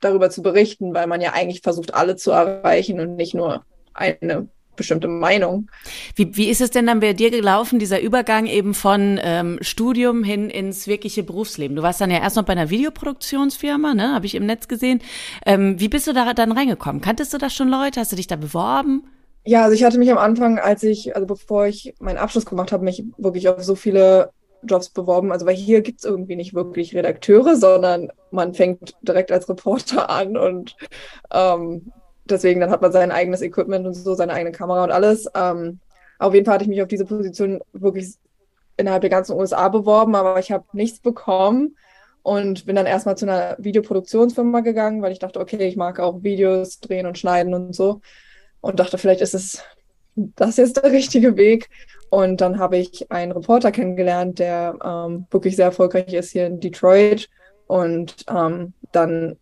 [0.00, 4.48] darüber zu berichten, weil man ja eigentlich versucht, alle zu erreichen und nicht nur eine
[4.76, 5.68] bestimmte Meinung.
[6.14, 10.24] Wie, wie ist es denn dann bei dir gelaufen, dieser Übergang eben von ähm, Studium
[10.24, 11.76] hin ins wirkliche Berufsleben?
[11.76, 15.02] Du warst dann ja erst noch bei einer Videoproduktionsfirma, ne, habe ich im Netz gesehen.
[15.44, 17.02] Ähm, wie bist du da dann reingekommen?
[17.02, 18.00] Kanntest du da schon Leute?
[18.00, 19.04] Hast du dich da beworben?
[19.44, 22.72] Ja, also ich hatte mich am Anfang, als ich, also bevor ich meinen Abschluss gemacht
[22.72, 24.30] habe, mich wirklich auf so viele
[24.62, 25.32] Jobs beworben.
[25.32, 30.10] Also weil hier gibt es irgendwie nicht wirklich Redakteure, sondern man fängt direkt als Reporter
[30.10, 30.76] an und
[31.32, 31.92] ähm,
[32.24, 35.26] deswegen, dann hat man sein eigenes Equipment und so, seine eigene Kamera und alles.
[35.34, 35.80] Ähm,
[36.18, 38.14] auf jeden Fall hatte ich mich auf diese Position wirklich
[38.76, 41.76] innerhalb der ganzen USA beworben, aber ich habe nichts bekommen
[42.22, 46.22] und bin dann erstmal zu einer Videoproduktionsfirma gegangen, weil ich dachte, okay, ich mag auch
[46.22, 48.00] Videos drehen und schneiden und so
[48.60, 49.62] und dachte, vielleicht ist es
[50.16, 51.68] das jetzt der richtige Weg.
[52.10, 56.58] Und dann habe ich einen Reporter kennengelernt, der ähm, wirklich sehr erfolgreich ist hier in
[56.58, 57.30] Detroit.
[57.68, 59.36] Und ähm, dann,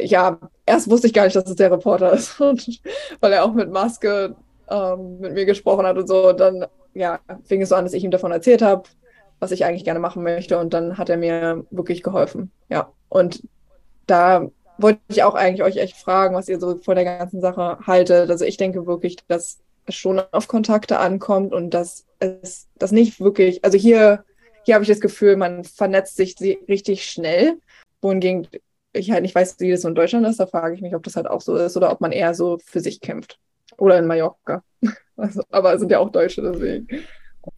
[0.00, 2.40] ja, erst wusste ich gar nicht, dass es der Reporter ist,
[3.20, 4.34] weil er auch mit Maske
[4.70, 6.30] ähm, mit mir gesprochen hat und so.
[6.30, 8.84] Und dann, ja, fing es so an, dass ich ihm davon erzählt habe,
[9.38, 10.58] was ich eigentlich gerne machen möchte.
[10.58, 12.50] Und dann hat er mir wirklich geholfen.
[12.70, 12.90] Ja.
[13.10, 13.42] Und
[14.06, 17.78] da wollte ich auch eigentlich euch echt fragen, was ihr so von der ganzen Sache
[17.86, 18.30] haltet.
[18.30, 23.64] Also ich denke wirklich, dass schon auf Kontakte ankommt und dass es das nicht wirklich,
[23.64, 24.24] also hier,
[24.64, 26.36] hier habe ich das Gefühl, man vernetzt sich
[26.68, 27.58] richtig schnell,
[28.00, 28.48] wohingegen
[28.94, 31.02] ich halt nicht weiß, wie das so in Deutschland ist, da frage ich mich, ob
[31.02, 33.38] das halt auch so ist oder ob man eher so für sich kämpft.
[33.76, 34.62] Oder in Mallorca.
[35.16, 36.88] Also, aber es sind ja auch Deutsche, deswegen.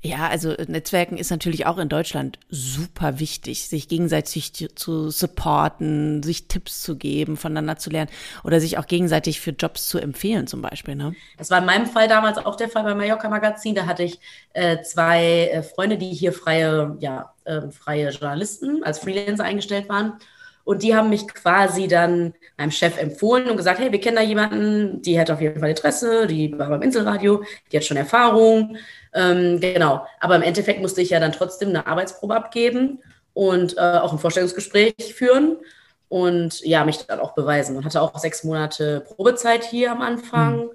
[0.03, 6.49] Ja, also Netzwerken ist natürlich auch in Deutschland super wichtig, sich gegenseitig zu supporten, sich
[6.49, 8.11] Tipps zu geben, voneinander zu lernen
[8.43, 10.97] oder sich auch gegenseitig für Jobs zu empfehlen zum Beispiel.
[10.97, 11.15] Ne?
[11.39, 13.75] Das war in meinem Fall damals auch der Fall beim Mallorca Magazin.
[13.75, 14.21] Da hatte ich
[14.55, 20.19] äh, zwei äh, Freunde, die hier freie, ja, äh, freie Journalisten als Freelancer eingestellt waren.
[20.67, 24.23] Und die haben mich quasi dann meinem Chef empfohlen und gesagt, hey, wir kennen da
[24.23, 28.77] jemanden, die hat auf jeden Fall Interesse, die war beim Inselradio, die hat schon Erfahrung.
[29.15, 30.05] Ähm, genau.
[30.19, 32.99] Aber im Endeffekt musste ich ja dann trotzdem eine Arbeitsprobe abgeben
[33.33, 35.59] und äh, auch ein Vorstellungsgespräch führen
[36.09, 37.77] und ja, mich dann auch beweisen.
[37.77, 40.57] Und hatte auch sechs Monate Probezeit hier am Anfang.
[40.57, 40.71] Mhm.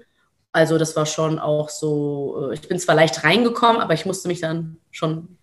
[0.52, 4.28] Also das war schon auch so, äh, ich bin zwar leicht reingekommen, aber ich musste
[4.28, 5.36] mich dann schon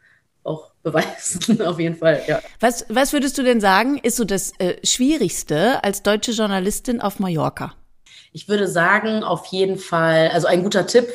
[0.49, 2.41] auch beweisen, auf jeden Fall, ja.
[2.59, 7.19] Was, was würdest du denn sagen, ist so das äh, Schwierigste als deutsche Journalistin auf
[7.19, 7.73] Mallorca?
[8.31, 11.07] Ich würde sagen, auf jeden Fall, also ein guter Tipp,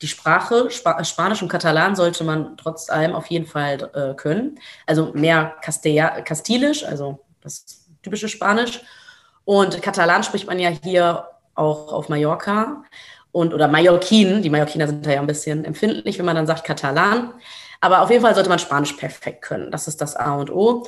[0.00, 4.60] die Sprache, Sp Spanisch und Katalan sollte man trotz allem auf jeden Fall äh, können.
[4.86, 8.80] Also mehr Castilla Kastilisch, also das typische Spanisch.
[9.44, 12.84] Und Katalan spricht man ja hier auch auf Mallorca
[13.32, 14.42] und oder Mallorquin.
[14.42, 17.32] Die Mallorquiner sind da ja ein bisschen empfindlich, wenn man dann sagt Katalan.
[17.80, 19.70] Aber auf jeden Fall sollte man Spanisch perfekt können.
[19.70, 20.86] Das ist das A und O.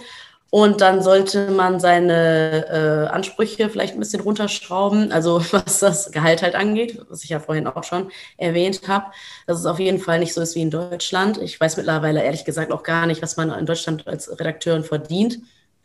[0.50, 6.42] Und dann sollte man seine äh, Ansprüche vielleicht ein bisschen runterschrauben, also was das Gehalt
[6.42, 9.06] halt angeht, was ich ja vorhin auch schon erwähnt habe,
[9.46, 11.38] dass es auf jeden Fall nicht so ist wie in Deutschland.
[11.38, 15.38] Ich weiß mittlerweile ehrlich gesagt auch gar nicht, was man in Deutschland als Redakteurin verdient.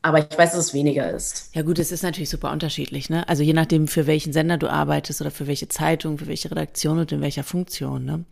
[0.05, 1.49] Aber ich weiß, dass es weniger ist.
[1.55, 3.09] Ja gut, es ist natürlich super unterschiedlich.
[3.09, 3.27] Ne?
[3.27, 6.99] Also je nachdem, für welchen Sender du arbeitest oder für welche Zeitung, für welche Redaktion
[6.99, 8.05] und in welcher Funktion.
[8.05, 8.23] Ne?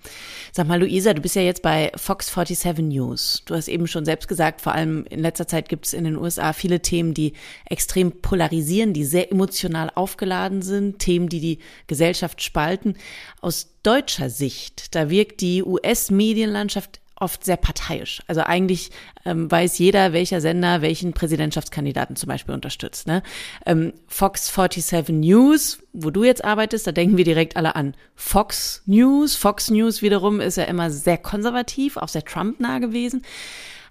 [0.51, 3.41] Sag mal, Luisa, du bist ja jetzt bei Fox 47 News.
[3.47, 6.15] Du hast eben schon selbst gesagt, vor allem in letzter Zeit gibt es in den
[6.15, 7.33] USA viele Themen, die
[7.65, 11.57] extrem polarisieren, die sehr emotional aufgeladen sind, Themen, die die
[11.87, 12.97] Gesellschaft spalten.
[13.41, 18.21] Aus deutscher Sicht, da wirkt die US-Medienlandschaft oft sehr parteiisch.
[18.27, 18.91] Also eigentlich
[19.25, 23.07] ähm, weiß jeder, welcher Sender welchen Präsidentschaftskandidaten zum Beispiel unterstützt.
[23.07, 23.23] Ne?
[23.65, 28.83] Ähm, Fox 47 News, wo du jetzt arbeitest, da denken wir direkt alle an Fox
[28.85, 29.35] News.
[29.35, 33.23] Fox News wiederum ist ja immer sehr konservativ, auch sehr Trump-nah gewesen.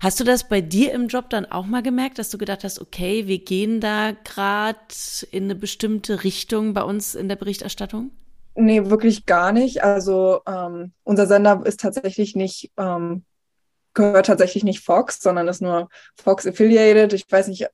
[0.00, 2.80] Hast du das bei dir im Job dann auch mal gemerkt, dass du gedacht hast,
[2.80, 4.78] okay, wir gehen da gerade
[5.30, 8.10] in eine bestimmte Richtung bei uns in der Berichterstattung?
[8.54, 9.82] Nee, wirklich gar nicht.
[9.82, 13.24] Also ähm, unser Sender ist tatsächlich nicht, ähm,
[13.94, 17.12] gehört tatsächlich nicht Fox, sondern ist nur Fox Affiliated.
[17.14, 17.66] Ich weiß nicht,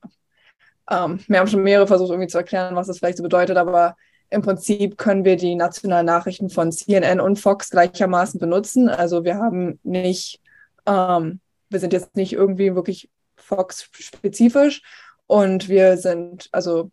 [0.90, 3.96] ähm, wir haben schon mehrere versucht irgendwie zu erklären, was das vielleicht so bedeutet, aber
[4.30, 8.88] im Prinzip können wir die nationalen Nachrichten von CNN und Fox gleichermaßen benutzen.
[8.88, 10.40] Also wir haben nicht,
[10.86, 14.82] ähm, wir sind jetzt nicht irgendwie wirklich Fox-spezifisch
[15.26, 16.90] und wir sind, also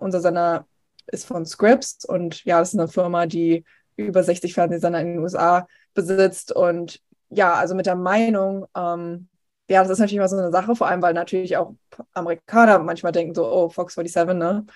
[0.00, 0.66] unser Sender
[1.12, 3.64] ist von Scripps und ja, das ist eine Firma, die
[3.96, 9.28] über 60 Fernsehsender in den USA besitzt und ja, also mit der Meinung, ähm,
[9.68, 11.74] ja, das ist natürlich immer so eine Sache, vor allem, weil natürlich auch
[12.12, 14.66] Amerikaner manchmal denken so, oh, Fox 47, ne?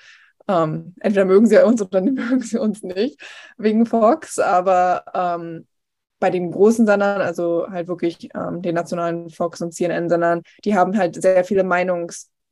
[0.47, 3.21] Ähm, entweder mögen sie uns oder mögen sie uns nicht
[3.57, 5.67] wegen Fox, aber ähm,
[6.21, 10.97] bei den großen Sendern, also halt wirklich ähm, den nationalen Fox und CNN-Sendern, die haben
[10.97, 11.65] halt sehr viele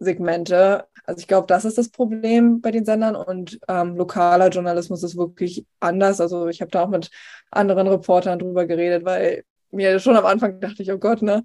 [0.02, 5.02] Meinungssegmente also ich glaube, das ist das Problem bei den Sendern und ähm, lokaler Journalismus
[5.02, 6.20] ist wirklich anders.
[6.20, 7.10] Also ich habe da auch mit
[7.50, 11.42] anderen Reportern drüber geredet, weil mir schon am Anfang dachte ich, oh Gott, ne,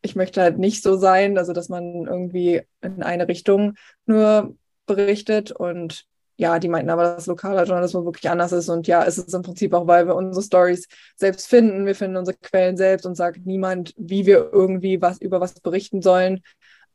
[0.00, 3.74] ich möchte halt nicht so sein, also dass man irgendwie in eine Richtung
[4.06, 8.68] nur berichtet und ja, die meinten aber, dass lokaler Journalismus wirklich anders ist.
[8.68, 11.86] Und ja, es ist im Prinzip auch, weil wir unsere Stories selbst finden.
[11.86, 16.02] Wir finden unsere Quellen selbst und sagt niemand, wie wir irgendwie was über was berichten
[16.02, 16.40] sollen.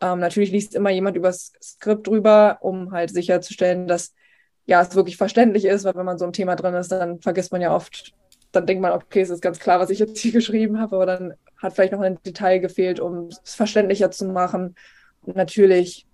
[0.02, 4.14] Ähm, natürlich liest immer jemand übers Skript drüber, um halt sicherzustellen, dass
[4.66, 7.52] ja, es wirklich verständlich ist, weil wenn man so im Thema drin ist, dann vergisst
[7.52, 8.14] man ja oft,
[8.52, 11.06] dann denkt man, okay, es ist ganz klar, was ich jetzt hier geschrieben habe, aber
[11.06, 14.76] dann hat vielleicht noch ein Detail gefehlt, um es verständlicher zu machen.
[15.24, 16.06] Und natürlich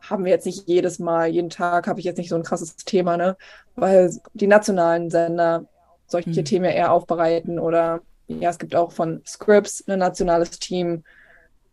[0.00, 2.76] haben wir jetzt nicht jedes Mal, jeden Tag habe ich jetzt nicht so ein krasses
[2.76, 3.36] Thema, ne?
[3.76, 5.66] Weil die nationalen Sender
[6.06, 6.44] solche mhm.
[6.44, 11.04] Themen eher aufbereiten oder ja, es gibt auch von Scripts ein nationales Team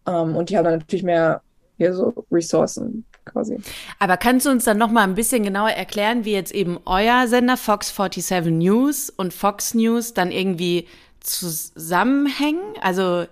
[0.09, 1.41] ähm, und die haben dann natürlich mehr
[1.77, 3.57] hier so Ressourcen quasi.
[3.99, 7.27] Aber kannst du uns dann noch mal ein bisschen genauer erklären, wie jetzt eben euer
[7.27, 10.87] Sender Fox 47 News und Fox News dann irgendwie
[11.21, 12.61] zusammenhängen?
[12.81, 13.25] Also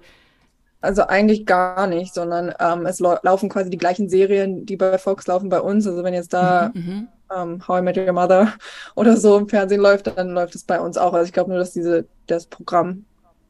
[0.80, 5.26] also eigentlich gar nicht, sondern ähm, es laufen quasi die gleichen Serien, die bei Fox
[5.28, 5.88] laufen bei uns.
[5.88, 8.54] Also wenn jetzt da mhm, mhm, ähm, How I Met Your Mother
[8.96, 11.14] oder so im Fernsehen läuft, dann läuft es bei uns auch.
[11.14, 13.06] Also ich glaube nur, dass diese das Programm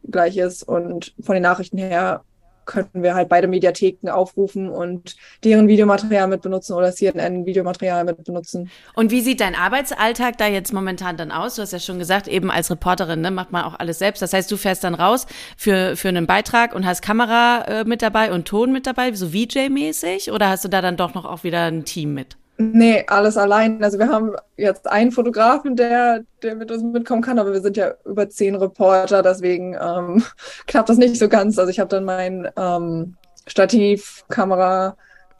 [0.09, 2.23] gleich ist und von den Nachrichten her
[2.67, 8.69] könnten wir halt beide Mediatheken aufrufen und deren Videomaterial mit benutzen oder CNN-Videomaterial mit benutzen.
[8.93, 11.56] Und wie sieht dein Arbeitsalltag da jetzt momentan dann aus?
[11.56, 14.21] Du hast ja schon gesagt, eben als Reporterin ne, macht man auch alles selbst.
[14.21, 15.25] Das heißt, du fährst dann raus
[15.58, 19.27] für, für einen Beitrag und hast Kamera äh, mit dabei und Ton mit dabei, so
[19.27, 20.32] VJ-mäßig?
[20.32, 22.38] Oder hast du da dann doch noch auch wieder ein Team mit?
[22.59, 23.83] Nee, alles allein.
[23.83, 27.77] Also wir haben jetzt einen Fotografen, der, der mit uns mitkommen kann, aber wir sind
[27.77, 30.23] ja über zehn Reporter, deswegen ähm,
[30.67, 31.59] klappt das nicht so ganz.
[31.59, 33.15] Also ich habe dann mein ähm,
[33.45, 34.97] Stativ, Kamera,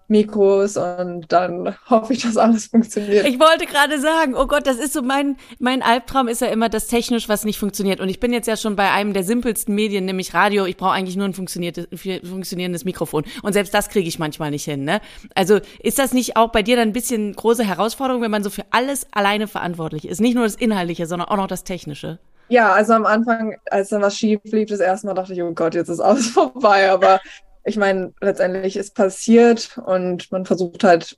[0.10, 3.28] Mikros und dann hoffe ich, dass alles funktioniert.
[3.28, 6.70] Ich wollte gerade sagen, oh Gott, das ist so mein, mein Albtraum ist ja immer
[6.70, 8.00] das technisch, was nicht funktioniert.
[8.00, 10.66] Und ich bin jetzt ja schon bei einem der simpelsten Medien, nämlich Radio.
[10.66, 13.26] Ich brauche eigentlich nur ein funktionierendes Mikrofon.
[13.44, 14.84] Und selbst das kriege ich manchmal nicht hin.
[14.84, 15.02] Ne?
[15.36, 18.50] Also ist das nicht auch bei dir dann ein bisschen große Herausforderung, wenn man so
[18.50, 20.22] für alles alleine verantwortlich ist?
[20.22, 22.20] Nicht nur das Inhaltliche, sondern auch noch das Technische.
[22.50, 25.52] Ja, also am Anfang, als dann was schief lief, das erste Mal dachte ich, oh
[25.52, 26.90] Gott, jetzt ist alles vorbei.
[26.90, 27.20] Aber
[27.68, 31.18] ich meine, letztendlich ist passiert und man versucht halt,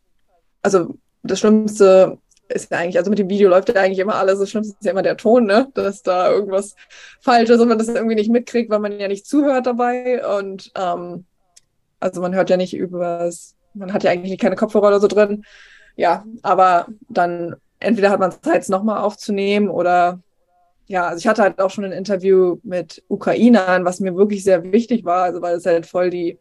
[0.63, 4.39] also das Schlimmste ist ja eigentlich, also mit dem Video läuft ja eigentlich immer alles.
[4.39, 5.67] Das Schlimmste ist ja immer der Ton, ne?
[5.75, 6.75] Dass da irgendwas
[7.21, 10.25] falsch ist und man das irgendwie nicht mitkriegt, weil man ja nicht zuhört dabei.
[10.37, 11.25] Und ähm,
[11.99, 15.43] also man hört ja nicht übers, man hat ja eigentlich keine Kopfhörer oder so drin.
[15.95, 20.19] Ja, aber dann entweder hat man Zeit, es nochmal aufzunehmen oder
[20.89, 24.71] ja, also ich hatte halt auch schon ein Interview mit Ukrainern, was mir wirklich sehr
[24.71, 26.39] wichtig war, also weil es halt voll die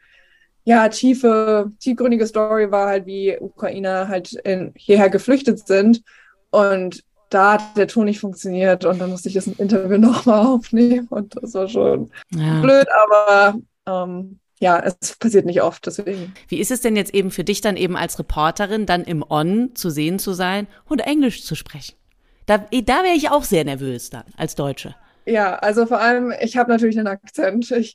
[0.64, 6.02] ja, tiefe, tiefgründige Story war halt, wie Ukrainer halt in, hierher geflüchtet sind.
[6.50, 11.08] Und da hat der Ton nicht funktioniert und dann musste ich das Interview nochmal aufnehmen
[11.10, 12.60] und das war schon ja.
[12.62, 16.32] blöd, aber ähm, ja, es passiert nicht oft, deswegen.
[16.48, 19.74] Wie ist es denn jetzt eben für dich dann eben als Reporterin dann im On
[19.74, 21.94] zu sehen zu sein und Englisch zu sprechen?
[22.48, 24.94] Da, da wäre ich auch sehr nervös dann als Deutsche.
[25.26, 27.70] Ja, also vor allem, ich habe natürlich einen Akzent.
[27.72, 27.94] Ich,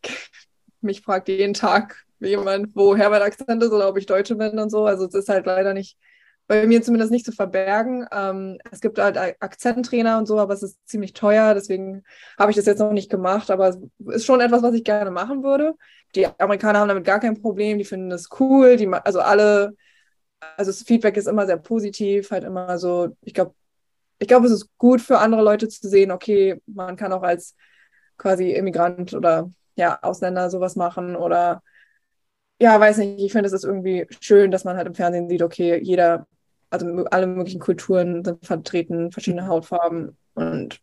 [0.82, 4.70] mich fragt jeden Tag jemand, woher mein Akzent ist oder ob ich Deutsche bin und
[4.70, 4.86] so.
[4.86, 5.98] Also es ist halt leider nicht,
[6.46, 8.06] bei mir zumindest nicht zu verbergen.
[8.12, 11.56] Ähm, es gibt halt Akzenttrainer und so, aber es ist ziemlich teuer.
[11.56, 12.04] Deswegen
[12.38, 13.50] habe ich das jetzt noch nicht gemacht.
[13.50, 15.74] Aber es ist schon etwas, was ich gerne machen würde.
[16.13, 17.80] Die Amerikaner haben damit gar kein Problem.
[17.80, 18.78] Die finden es cool.
[18.78, 19.76] Die, also alle,
[20.58, 22.30] also das Feedback ist immer sehr positiv.
[22.30, 23.56] Halt immer so, ich glaube,
[24.24, 27.56] ich glaube, es ist gut für andere Leute zu sehen, okay, man kann auch als
[28.18, 31.62] quasi Immigrant oder ja, Ausländer sowas machen oder
[32.60, 35.42] ja, weiß nicht, ich finde es ist irgendwie schön, dass man halt im Fernsehen sieht,
[35.42, 36.28] okay, jeder,
[36.70, 40.80] also alle möglichen Kulturen sind vertreten, verschiedene Hautfarben und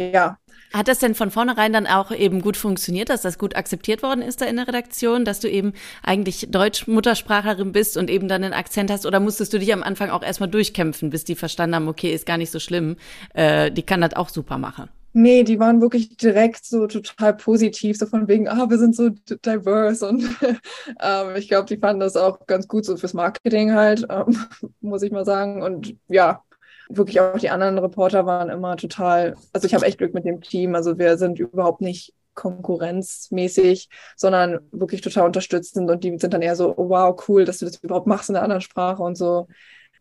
[0.00, 0.38] ja.
[0.72, 4.22] Hat das denn von vornherein dann auch eben gut funktioniert, dass das gut akzeptiert worden
[4.22, 8.54] ist da in der Redaktion, dass du eben eigentlich Deutsch-Muttersprachlerin bist und eben dann einen
[8.54, 9.04] Akzent hast?
[9.04, 12.24] Oder musstest du dich am Anfang auch erstmal durchkämpfen, bis die verstanden haben, okay, ist
[12.24, 12.96] gar nicht so schlimm,
[13.34, 14.88] äh, die kann das auch super machen?
[15.12, 19.08] Nee, die waren wirklich direkt so total positiv, so von wegen, ah, wir sind so
[19.08, 20.22] diverse und
[21.02, 24.38] ähm, ich glaube, die fanden das auch ganz gut so fürs Marketing halt, ähm,
[24.80, 25.62] muss ich mal sagen.
[25.62, 26.44] Und ja,
[26.90, 30.40] wirklich auch die anderen Reporter waren immer total, also ich habe echt Glück mit dem
[30.40, 30.74] Team.
[30.74, 36.56] Also wir sind überhaupt nicht konkurrenzmäßig, sondern wirklich total unterstützend und die sind dann eher
[36.56, 39.46] so, oh, wow, cool, dass du das überhaupt machst in einer anderen Sprache und so.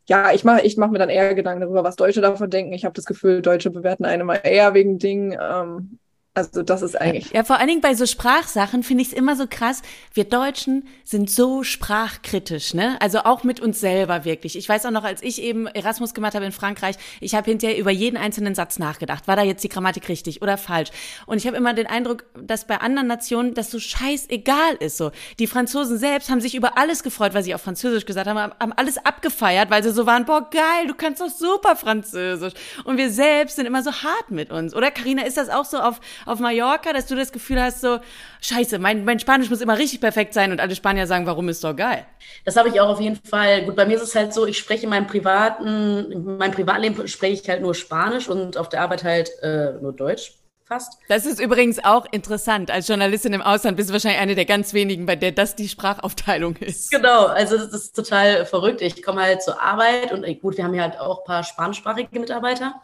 [0.05, 2.73] Ja, ich mache ich mach mir dann eher Gedanken darüber, was Deutsche davon denken.
[2.73, 5.99] Ich habe das Gefühl, Deutsche bewerten einen immer eher wegen Dingen, ähm,
[6.39, 7.31] also das ist eigentlich.
[7.31, 9.81] Ja, vor allen Dingen bei so Sprachsachen finde ich es immer so krass.
[10.13, 12.97] Wir Deutschen sind so sprachkritisch, ne?
[13.01, 14.57] Also auch mit uns selber wirklich.
[14.57, 17.77] Ich weiß auch noch, als ich eben Erasmus gemacht habe in Frankreich, ich habe hinterher
[17.77, 19.27] über jeden einzelnen Satz nachgedacht.
[19.27, 20.91] War da jetzt die Grammatik richtig oder falsch?
[21.25, 24.97] Und ich habe immer den Eindruck, dass bei anderen Nationen das so scheißegal ist.
[24.97, 28.39] So, die Franzosen selbst haben sich über alles gefreut, was sie auf Französisch gesagt haben,
[28.39, 32.53] haben alles abgefeiert, weil sie so waren, boah geil, du kannst doch super Französisch.
[32.85, 34.73] Und wir selbst sind immer so hart mit uns.
[34.73, 35.99] Oder Karina, ist das auch so auf
[36.29, 37.99] auf Mallorca, dass du das Gefühl hast, so,
[38.41, 41.63] scheiße, mein, mein Spanisch muss immer richtig perfekt sein und alle Spanier sagen, warum ist
[41.63, 42.05] doch geil?
[42.45, 43.63] Das habe ich auch auf jeden Fall.
[43.63, 47.07] Gut, bei mir ist es halt so, ich spreche in meinem privaten, in meinem Privatleben
[47.07, 50.33] spreche ich halt nur Spanisch und auf der Arbeit halt äh, nur Deutsch
[50.69, 50.99] fast.
[51.09, 52.71] Das ist übrigens auch interessant.
[52.71, 55.67] Als Journalistin im Ausland bist du wahrscheinlich eine der ganz wenigen, bei der das die
[55.67, 56.91] Sprachaufteilung ist.
[56.91, 58.81] Genau, also das ist total verrückt.
[58.81, 62.19] Ich komme halt zur Arbeit und gut, wir haben hier halt auch ein paar spanischsprachige
[62.19, 62.75] Mitarbeiter.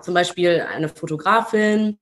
[0.00, 1.98] Zum Beispiel eine Fotografin,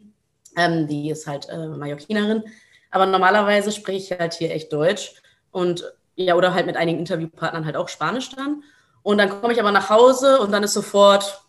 [0.57, 2.45] ähm, die ist halt äh, Mallorquinerin.
[2.91, 5.15] Aber normalerweise spreche ich halt hier echt Deutsch
[5.51, 5.85] und
[6.15, 8.63] ja, oder halt mit einigen Interviewpartnern halt auch Spanisch dann.
[9.03, 11.43] Und dann komme ich aber nach Hause und dann ist sofort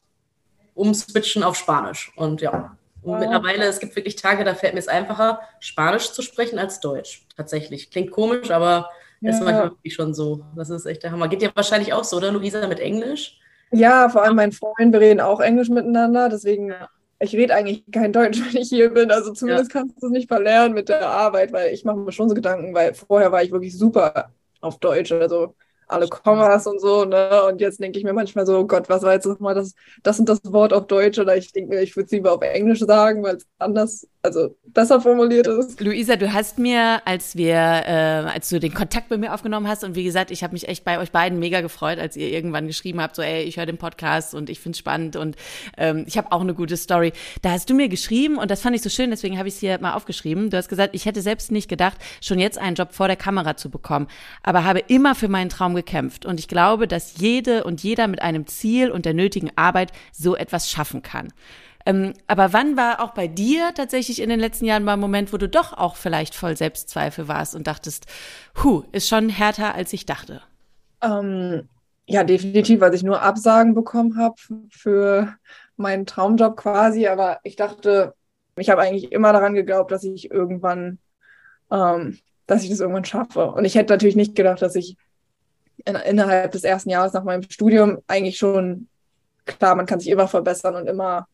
[0.74, 2.14] umswitchen auf Spanisch.
[2.16, 6.22] Und ja, und mittlerweile, es gibt wirklich Tage, da fällt mir es einfacher, Spanisch zu
[6.22, 7.28] sprechen als Deutsch.
[7.36, 7.92] Tatsächlich.
[7.92, 8.90] Klingt komisch, aber
[9.20, 9.32] ja.
[9.32, 10.46] ist manchmal wirklich schon so.
[10.56, 11.28] Das ist echt der Hammer.
[11.28, 13.40] Geht dir wahrscheinlich auch so, oder Luisa, mit Englisch?
[13.72, 16.30] Ja, vor allem mein Freund, wir reden auch Englisch miteinander.
[16.30, 16.90] Deswegen, ja.
[17.24, 19.12] Ich rede eigentlich kein Deutsch, wenn ich hier bin.
[19.12, 19.80] Also zumindest ja.
[19.80, 22.74] kannst du es nicht verlernen mit der Arbeit, weil ich mache mir schon so Gedanken,
[22.74, 24.32] weil vorher war ich wirklich super
[24.62, 25.12] auf Deutsch.
[25.12, 25.56] Also
[25.88, 27.44] alle Kommas und so, ne?
[27.48, 30.30] Und jetzt denke ich mir manchmal so, Gott, was war jetzt nochmal das, das und
[30.30, 31.20] das Wort auf Deutsch?
[31.20, 34.56] Oder ich denke mir, ich würde es lieber auf Englisch sagen, weil es anders, also
[34.66, 35.80] besser formuliert ist.
[35.80, 39.84] Luisa, du hast mir, als wir, äh, als du den Kontakt bei mir aufgenommen hast,
[39.84, 42.68] und wie gesagt, ich habe mich echt bei euch beiden mega gefreut, als ihr irgendwann
[42.68, 45.36] geschrieben habt, so, ey, ich höre den Podcast und ich finde es spannend und
[45.78, 47.14] ähm, ich habe auch eine gute Story.
[47.42, 49.60] Da hast du mir geschrieben und das fand ich so schön, deswegen habe ich es
[49.60, 50.50] hier mal aufgeschrieben.
[50.50, 53.58] Du hast gesagt, ich hätte selbst nicht gedacht, schon jetzt einen Job vor der Kamera
[53.58, 54.08] zu bekommen,
[54.42, 56.26] aber habe immer für meinen Traum gekämpft.
[56.26, 60.36] Und ich glaube, dass jede und jeder mit einem Ziel und der nötigen Arbeit so
[60.36, 61.34] etwas schaffen kann.
[61.86, 65.34] Ähm, aber wann war auch bei dir tatsächlich in den letzten Jahren mal ein Moment,
[65.34, 68.06] wo du doch auch vielleicht voll Selbstzweifel warst und dachtest,
[68.64, 70.42] hu, ist schon härter, als ich dachte?
[71.02, 71.68] Ähm,
[72.06, 74.36] ja, definitiv, weil ich nur Absagen bekommen habe
[74.70, 75.36] für
[75.76, 77.08] meinen Traumjob quasi.
[77.08, 78.14] Aber ich dachte,
[78.58, 81.00] ich habe eigentlich immer daran geglaubt, dass ich irgendwann,
[81.72, 83.52] ähm, dass ich das irgendwann schaffe.
[83.52, 84.96] Und ich hätte natürlich nicht gedacht, dass ich
[85.86, 88.88] in, innerhalb des ersten Jahres nach meinem Studium eigentlich schon,
[89.46, 91.28] klar, man kann sich immer verbessern und immer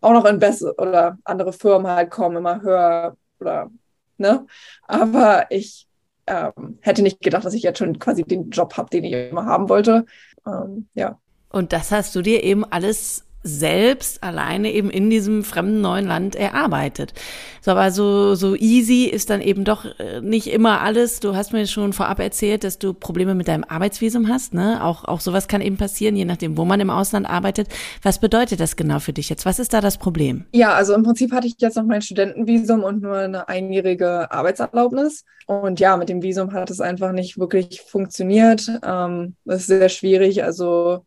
[0.00, 3.70] auch noch in bessere oder andere Firmen halt kommen, immer höher oder,
[4.18, 4.46] ne?
[4.88, 5.86] Aber ich
[6.26, 9.46] ähm, hätte nicht gedacht, dass ich jetzt schon quasi den Job habe, den ich immer
[9.46, 10.06] haben wollte.
[10.46, 11.18] Ähm, ja.
[11.48, 16.36] Und das hast du dir eben alles selbst alleine eben in diesem fremden neuen Land
[16.36, 17.12] erarbeitet.
[17.60, 21.20] So, aber so, so easy ist dann eben doch äh, nicht immer alles.
[21.20, 24.82] Du hast mir schon vorab erzählt, dass du Probleme mit deinem Arbeitsvisum hast, ne?
[24.84, 27.68] Auch, auch sowas kann eben passieren, je nachdem, wo man im Ausland arbeitet.
[28.02, 29.46] Was bedeutet das genau für dich jetzt?
[29.46, 30.44] Was ist da das Problem?
[30.52, 35.24] Ja, also im Prinzip hatte ich jetzt noch mein Studentenvisum und nur eine einjährige Arbeitserlaubnis.
[35.46, 38.68] Und ja, mit dem Visum hat es einfach nicht wirklich funktioniert.
[38.84, 40.44] Ähm, das ist sehr schwierig.
[40.44, 41.04] Also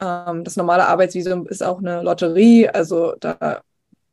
[0.00, 2.68] ähm, das normale Arbeitsvisum ist auch eine Lotterie.
[2.68, 3.62] Also da,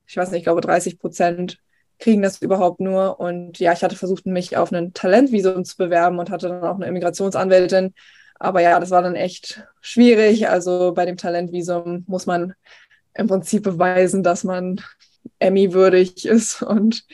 [0.07, 1.59] ich weiß nicht, ich glaube 30 Prozent
[1.99, 3.19] kriegen das überhaupt nur.
[3.19, 6.75] Und ja, ich hatte versucht, mich auf ein Talentvisum zu bewerben und hatte dann auch
[6.75, 7.93] eine Immigrationsanwältin.
[8.37, 10.49] Aber ja, das war dann echt schwierig.
[10.49, 12.53] Also bei dem Talentvisum muss man
[13.13, 14.81] im Prinzip beweisen, dass man
[15.39, 16.61] Emmy-würdig ist.
[16.61, 17.05] Und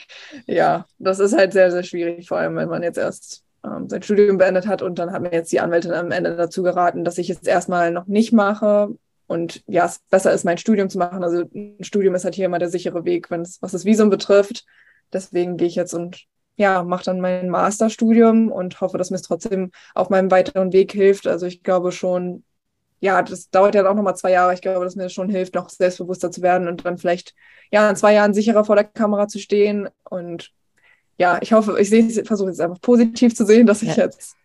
[0.48, 4.04] ja, das ist halt sehr, sehr schwierig, vor allem wenn man jetzt erst ähm, sein
[4.04, 4.82] Studium beendet hat.
[4.82, 7.92] Und dann hat mir jetzt die Anwältin am Ende dazu geraten, dass ich es erstmal
[7.92, 8.90] noch nicht mache.
[9.28, 11.24] Und ja, es besser ist, mein Studium zu machen.
[11.24, 14.10] Also ein Studium ist halt hier immer der sichere Weg, wenn es, was das Visum
[14.10, 14.66] betrifft.
[15.14, 16.26] Deswegen gehe ich jetzt und
[16.58, 20.92] ja, mache dann mein Masterstudium und hoffe, dass mir es trotzdem auf meinem weiteren Weg
[20.92, 21.28] hilft.
[21.28, 22.44] Also ich glaube schon,
[23.00, 24.54] ja, das dauert ja auch nochmal zwei Jahre.
[24.54, 27.34] Ich glaube, dass mir das schon hilft, noch selbstbewusster zu werden und dann vielleicht
[27.72, 30.52] ja in zwei Jahren sicherer vor der Kamera zu stehen und
[31.18, 31.90] ja, ich hoffe, ich
[32.28, 34.06] versuche jetzt einfach positiv zu sehen, dass ich ja.
[34.06, 34.36] jetzt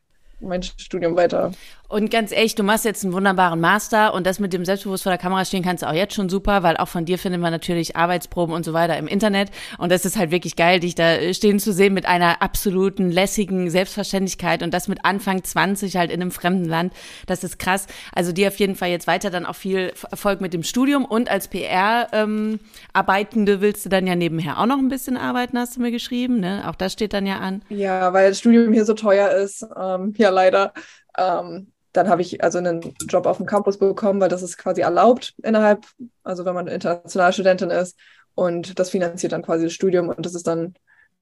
[0.40, 1.52] mein Studium weiter
[1.88, 5.12] und ganz ehrlich, du machst jetzt einen wunderbaren Master und das mit dem Selbstbewusst vor
[5.12, 7.52] der Kamera stehen kannst du auch jetzt schon super, weil auch von dir findet man
[7.52, 9.50] natürlich Arbeitsproben und so weiter im Internet.
[9.78, 13.70] Und das ist halt wirklich geil, dich da stehen zu sehen mit einer absoluten lässigen
[13.70, 16.92] Selbstverständlichkeit und das mit Anfang 20 halt in einem fremden Land.
[17.26, 17.86] Das ist krass.
[18.12, 21.30] Also dir auf jeden Fall jetzt weiter dann auch viel Erfolg mit dem Studium und
[21.30, 25.80] als PR-Arbeitende ähm, willst du dann ja nebenher auch noch ein bisschen arbeiten, hast du
[25.80, 26.40] mir geschrieben.
[26.40, 26.64] Ne?
[26.66, 27.62] Auch das steht dann ja an.
[27.68, 29.64] Ja, weil das Studium hier so teuer ist.
[29.76, 30.72] Ähm, ja, leider.
[31.16, 34.82] Ähm, dann habe ich also einen Job auf dem Campus bekommen, weil das ist quasi
[34.82, 35.86] erlaubt innerhalb,
[36.22, 37.98] also wenn man internationale Studentin ist.
[38.34, 40.74] Und das finanziert dann quasi das Studium und das ist dann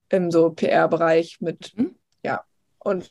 [0.09, 1.95] im so PR-Bereich mit, mhm.
[2.25, 2.45] ja,
[2.79, 3.11] und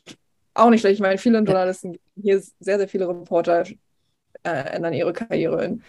[0.52, 0.94] auch nicht schlecht.
[0.94, 3.64] Ich meine, viele Journalisten, hier sehr, sehr viele Reporter
[4.42, 5.82] äh, ändern ihre Karriere in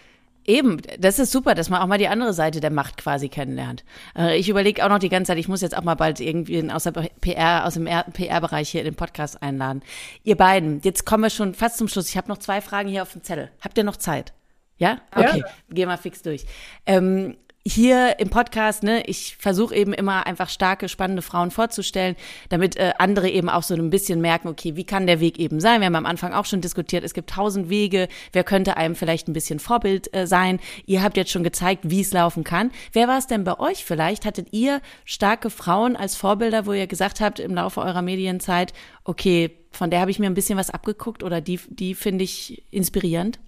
[0.47, 3.83] Eben, das ist super, dass man auch mal die andere Seite der Macht quasi kennenlernt.
[4.15, 6.71] Äh, ich überlege auch noch die ganze Zeit, ich muss jetzt auch mal bald irgendwie
[6.71, 9.81] aus, der PR, aus dem PR-Bereich hier in den Podcast einladen.
[10.23, 12.09] Ihr beiden, jetzt kommen wir schon fast zum Schluss.
[12.09, 13.49] Ich habe noch zwei Fragen hier auf dem Zettel.
[13.61, 14.33] Habt ihr noch Zeit?
[14.77, 14.99] Ja?
[15.11, 15.45] Okay, ja.
[15.69, 16.45] geh mal fix durch.
[16.85, 17.37] Ähm,
[17.67, 22.15] hier im Podcast, ne, ich versuche eben immer einfach starke, spannende Frauen vorzustellen,
[22.49, 25.59] damit äh, andere eben auch so ein bisschen merken, okay, wie kann der Weg eben
[25.59, 25.81] sein?
[25.81, 29.27] Wir haben am Anfang auch schon diskutiert, es gibt tausend Wege, wer könnte einem vielleicht
[29.27, 30.59] ein bisschen Vorbild äh, sein?
[30.85, 32.69] Ihr habt jetzt schon gezeigt, wie es laufen kann.
[32.93, 34.25] Wer war es denn bei euch vielleicht?
[34.25, 39.57] Hattet ihr starke Frauen als Vorbilder, wo ihr gesagt habt im Laufe eurer Medienzeit, okay,
[39.71, 43.39] von der habe ich mir ein bisschen was abgeguckt oder die, die finde ich inspirierend?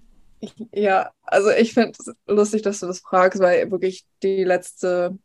[0.72, 5.18] Ja, also ich finde es lustig, dass du das fragst, weil wirklich die letzte,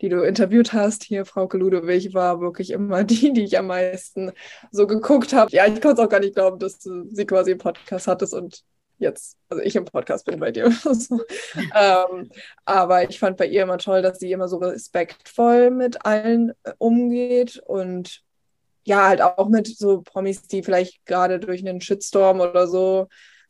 [0.00, 4.32] die du interviewt hast, hier Frau Ludewig, war wirklich immer die, die ich am meisten
[4.70, 5.50] so geguckt habe.
[5.50, 8.34] Ja, ich konnte es auch gar nicht glauben, dass du sie quasi im Podcast hattest
[8.34, 8.62] und
[8.98, 10.66] jetzt, also ich im Podcast bin bei dir.
[11.74, 12.30] ähm,
[12.64, 16.72] aber ich fand bei ihr immer toll, dass sie immer so respektvoll mit allen äh,
[16.78, 18.22] umgeht und
[18.84, 23.08] ja, halt auch mit so Promis, die vielleicht gerade durch einen Shitstorm oder so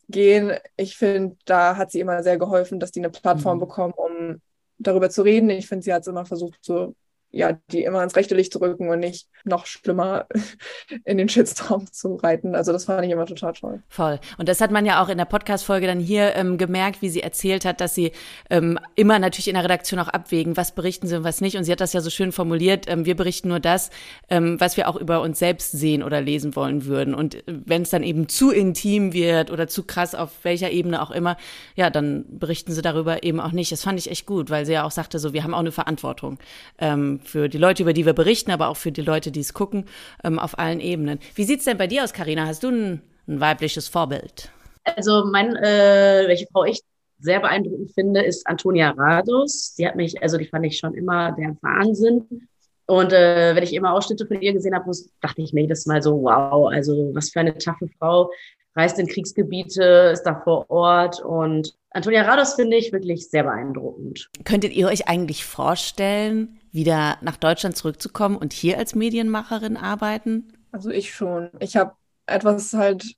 [0.09, 0.53] gehen.
[0.77, 3.61] Ich finde, da hat sie immer sehr geholfen, dass die eine Plattform mhm.
[3.61, 4.41] bekommen, um
[4.77, 5.49] darüber zu reden.
[5.49, 6.95] Ich finde, sie hat es immer versucht, so
[7.31, 10.27] ja, die immer ins rechte Licht zu rücken und nicht noch schlimmer
[11.05, 12.55] in den Shitstorm zu reiten.
[12.55, 13.81] Also das fand ich immer total toll.
[13.87, 14.19] Voll.
[14.37, 17.23] Und das hat man ja auch in der Podcast-Folge dann hier ähm, gemerkt, wie sie
[17.23, 18.11] erzählt hat, dass sie
[18.49, 21.55] ähm, immer natürlich in der Redaktion auch abwägen, was berichten sie und was nicht.
[21.55, 23.91] Und sie hat das ja so schön formuliert, ähm, wir berichten nur das,
[24.29, 27.15] ähm, was wir auch über uns selbst sehen oder lesen wollen würden.
[27.15, 31.01] Und äh, wenn es dann eben zu intim wird oder zu krass auf welcher Ebene
[31.01, 31.37] auch immer,
[31.75, 33.71] ja, dann berichten sie darüber eben auch nicht.
[33.71, 35.71] Das fand ich echt gut, weil sie ja auch sagte, so, wir haben auch eine
[35.71, 36.37] Verantwortung
[36.77, 39.53] ähm, für die Leute, über die wir berichten, aber auch für die Leute, die es
[39.53, 39.85] gucken,
[40.23, 41.19] ähm, auf allen Ebenen.
[41.35, 42.45] Wie sieht es denn bei dir aus, Karina?
[42.45, 44.51] Hast du ein, ein, weibliches Vorbild?
[44.95, 46.81] Also mein, äh, welche Frau ich
[47.19, 49.75] sehr beeindruckend finde, ist Antonia Rados.
[49.77, 52.47] Die hat mich, also die fand ich schon immer der Wahnsinn.
[52.87, 54.91] Und äh, wenn ich immer Ausschnitte von ihr gesehen habe,
[55.21, 58.31] dachte ich mir jedes Mal so, wow, also was für eine taffe Frau,
[58.75, 64.29] reist in Kriegsgebiete, ist da vor Ort und Antonia Rados finde ich wirklich sehr beeindruckend.
[64.45, 70.53] Könntet ihr euch eigentlich vorstellen, wieder nach Deutschland zurückzukommen und hier als Medienmacherin arbeiten?
[70.71, 71.49] Also ich schon.
[71.59, 71.93] Ich habe
[72.25, 73.15] etwas halt,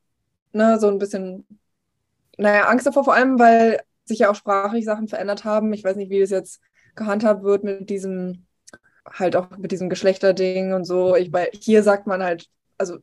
[0.53, 1.45] ne, so ein bisschen,
[2.37, 5.71] naja, Angst davor, vor allem, weil sich ja auch sprachlich Sachen verändert haben.
[5.73, 6.61] Ich weiß nicht, wie das jetzt
[6.95, 8.45] gehandhabt wird mit diesem,
[9.09, 11.15] halt auch mit diesem Geschlechterding und so.
[11.15, 12.97] Ich, weil hier sagt man halt, also,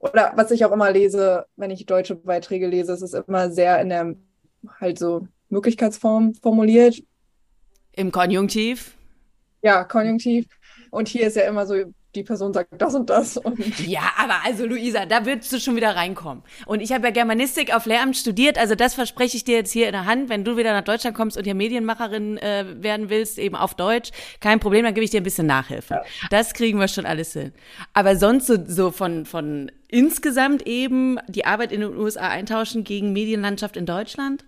[0.00, 3.80] oder was ich auch immer lese, wenn ich deutsche Beiträge lese, ist es immer sehr
[3.80, 4.14] in der
[4.78, 7.02] halt so Möglichkeitsform formuliert.
[7.92, 8.96] Im Konjunktiv?
[9.66, 10.46] Ja, Konjunktiv.
[10.92, 11.74] Und hier ist ja immer so,
[12.14, 13.36] die Person sagt das und das.
[13.36, 16.44] Und ja, aber also Luisa, da würdest du schon wieder reinkommen.
[16.66, 19.86] Und ich habe ja Germanistik auf Lehramt studiert, also das verspreche ich dir jetzt hier
[19.86, 20.28] in der Hand.
[20.28, 24.12] Wenn du wieder nach Deutschland kommst und hier Medienmacherin äh, werden willst, eben auf Deutsch,
[24.38, 25.94] kein Problem, dann gebe ich dir ein bisschen Nachhilfe.
[25.94, 26.04] Ja.
[26.30, 27.52] Das kriegen wir schon alles hin.
[27.92, 33.12] Aber sonst so, so von, von insgesamt eben die Arbeit in den USA eintauschen gegen
[33.12, 34.44] Medienlandschaft in Deutschland?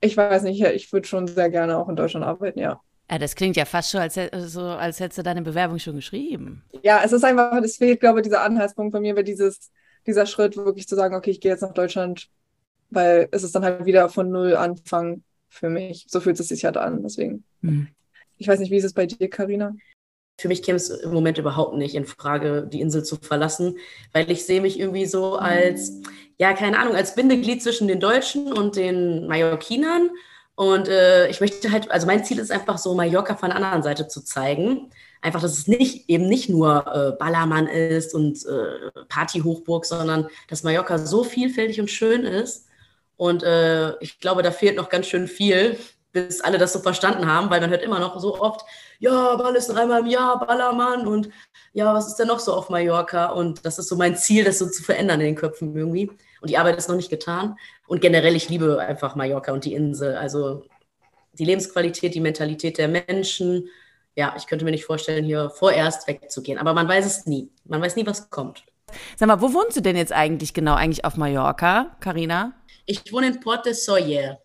[0.00, 2.80] Ich weiß nicht, ich würde schon sehr gerne auch in Deutschland arbeiten, ja.
[3.10, 4.14] Ja, das klingt ja fast schon, als,
[4.52, 6.62] so, als hättest du deine Bewerbung schon geschrieben.
[6.82, 9.72] Ja, es ist einfach, es fehlt, glaube ich, dieser Anhaltspunkt bei mir, weil dieses,
[10.06, 12.28] dieser Schritt wirklich zu sagen, okay, ich gehe jetzt nach Deutschland,
[12.90, 16.06] weil es ist dann halt wieder von null Anfang für mich.
[16.08, 17.44] So fühlt es sich halt an, deswegen.
[17.62, 17.88] Hm.
[18.36, 19.74] Ich weiß nicht, wie ist es bei dir, Karina?
[20.40, 23.76] Für mich käme es im Moment überhaupt nicht in Frage, die Insel zu verlassen,
[24.12, 26.00] weil ich sehe mich irgendwie so als,
[26.38, 30.10] ja, keine Ahnung, als Bindeglied zwischen den Deutschen und den Mallorquinern
[30.60, 33.82] und äh, ich möchte halt, also mein Ziel ist einfach so, Mallorca von der anderen
[33.82, 34.90] Seite zu zeigen.
[35.22, 40.62] Einfach, dass es nicht eben nicht nur äh, Ballermann ist und äh, Partyhochburg, sondern dass
[40.62, 42.66] Mallorca so vielfältig und schön ist.
[43.16, 45.78] Und äh, ich glaube, da fehlt noch ganz schön viel,
[46.12, 48.60] bis alle das so verstanden haben, weil man hört immer noch so oft,
[48.98, 51.30] ja, Ball ist dreimal im Jahr, Ballermann und
[51.72, 53.30] ja, was ist denn noch so auf Mallorca?
[53.30, 56.10] Und das ist so mein Ziel, das so zu verändern in den Köpfen irgendwie.
[56.40, 57.56] Und die Arbeit ist noch nicht getan.
[57.86, 60.16] Und generell, ich liebe einfach Mallorca und die Insel.
[60.16, 60.64] Also
[61.38, 63.68] die Lebensqualität, die Mentalität der Menschen.
[64.16, 66.58] Ja, ich könnte mir nicht vorstellen, hier vorerst wegzugehen.
[66.58, 67.50] Aber man weiß es nie.
[67.64, 68.64] Man weiß nie, was kommt.
[69.16, 70.74] Sag mal, wo wohnst du denn jetzt eigentlich genau?
[70.74, 72.52] Eigentlich auf Mallorca, Karina?
[72.86, 74.40] Ich wohne in Port de Soyer.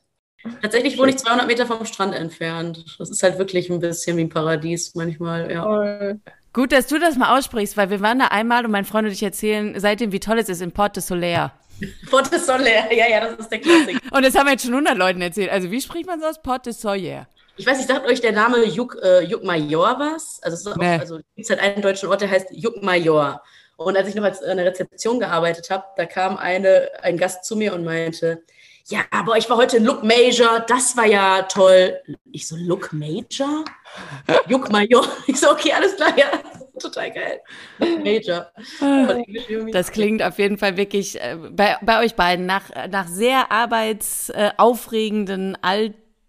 [0.61, 2.85] Tatsächlich wohne ich 200 Meter vom Strand entfernt.
[2.99, 6.13] Das ist halt wirklich ein bisschen wie ein Paradies manchmal, ja.
[6.53, 9.11] Gut, dass du das mal aussprichst, weil wir waren da einmal und mein Freund und
[9.11, 11.51] ich erzählen seitdem, wie toll es ist in Port de Soleil.
[12.09, 13.99] Port de Soleil, ja, ja, das ist der Klassik.
[14.11, 15.49] Und das haben wir jetzt schon 100 Leuten erzählt.
[15.49, 16.41] Also wie spricht man so aus?
[16.41, 17.28] Port de Soleil.
[17.57, 20.39] Ich weiß nicht, sagt euch der Name Juk, äh, Juk Major was?
[20.41, 20.97] Also es nee.
[20.97, 23.41] also, gibt halt einen deutschen Ort, der heißt Juk Major.
[23.78, 27.45] Und als ich noch als in der Rezeption gearbeitet habe, da kam eine, ein Gast
[27.45, 28.41] zu mir und meinte,
[28.88, 31.99] ja, aber ich war heute in Look Major, das war ja toll.
[32.31, 33.65] Ich so, Look Major?
[34.47, 35.05] Juk Major.
[35.27, 36.27] Ich so, okay, alles klar, ja.
[36.79, 37.41] Total geil.
[37.79, 38.51] Major.
[39.71, 45.55] Das klingt auf jeden Fall wirklich äh, bei, bei euch beiden nach, nach sehr arbeitsaufregenden,
[45.55, 45.57] äh,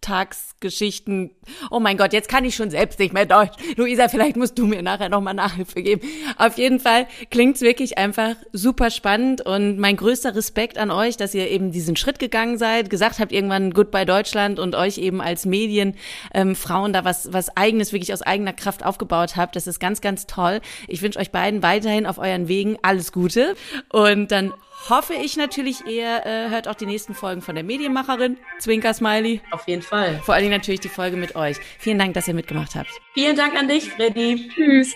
[0.07, 1.30] Alltagsgeschichten.
[1.70, 3.57] Oh mein Gott, jetzt kann ich schon selbst nicht mehr Deutsch.
[3.76, 6.07] Luisa, vielleicht musst du mir nachher nochmal Nachhilfe geben.
[6.38, 11.34] Auf jeden Fall klingt's wirklich einfach super spannend und mein größter Respekt an euch, dass
[11.34, 15.44] ihr eben diesen Schritt gegangen seid, gesagt habt irgendwann Goodbye Deutschland und euch eben als
[15.46, 19.57] Medienfrauen ähm, da was, was eigenes, wirklich aus eigener Kraft aufgebaut habt.
[19.57, 20.61] Das ist ganz, ganz toll.
[20.88, 23.57] Ich wünsche euch beiden weiterhin auf euren Wegen alles Gute
[23.90, 24.52] und dann
[24.88, 28.38] hoffe ich natürlich, ihr äh, hört auch die nächsten Folgen von der Medienmacherin.
[28.58, 29.40] Zwinker Smiley.
[29.50, 30.20] Auf jeden Fall.
[30.24, 31.56] Vor allen Dingen natürlich die Folge mit euch.
[31.78, 32.90] Vielen Dank, dass ihr mitgemacht habt.
[33.14, 34.50] Vielen Dank an dich, Freddy.
[34.54, 34.94] Tschüss.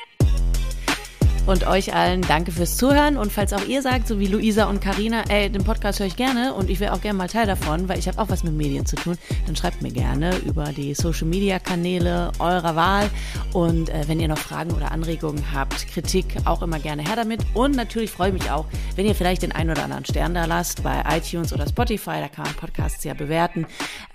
[1.51, 3.17] Und euch allen danke fürs Zuhören.
[3.17, 6.15] Und falls auch ihr sagt, so wie Luisa und Karina, ey, den Podcast höre ich
[6.15, 8.55] gerne und ich wäre auch gerne mal Teil davon, weil ich habe auch was mit
[8.55, 13.11] Medien zu tun, dann schreibt mir gerne über die Social Media Kanäle eurer Wahl.
[13.53, 17.41] Und äh, wenn ihr noch Fragen oder Anregungen habt, Kritik, auch immer gerne her damit.
[17.53, 20.45] Und natürlich freue ich mich auch, wenn ihr vielleicht den einen oder anderen Stern da
[20.45, 22.21] lasst bei iTunes oder Spotify.
[22.21, 23.67] Da kann man Podcasts ja bewerten.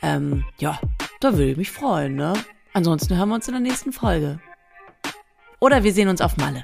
[0.02, 0.80] Ähm, ja,
[1.20, 2.32] da würde ich mich freuen, ne?
[2.72, 4.40] Ansonsten hören wir uns in der nächsten Folge.
[5.60, 6.64] Oder wir sehen uns auf Malle.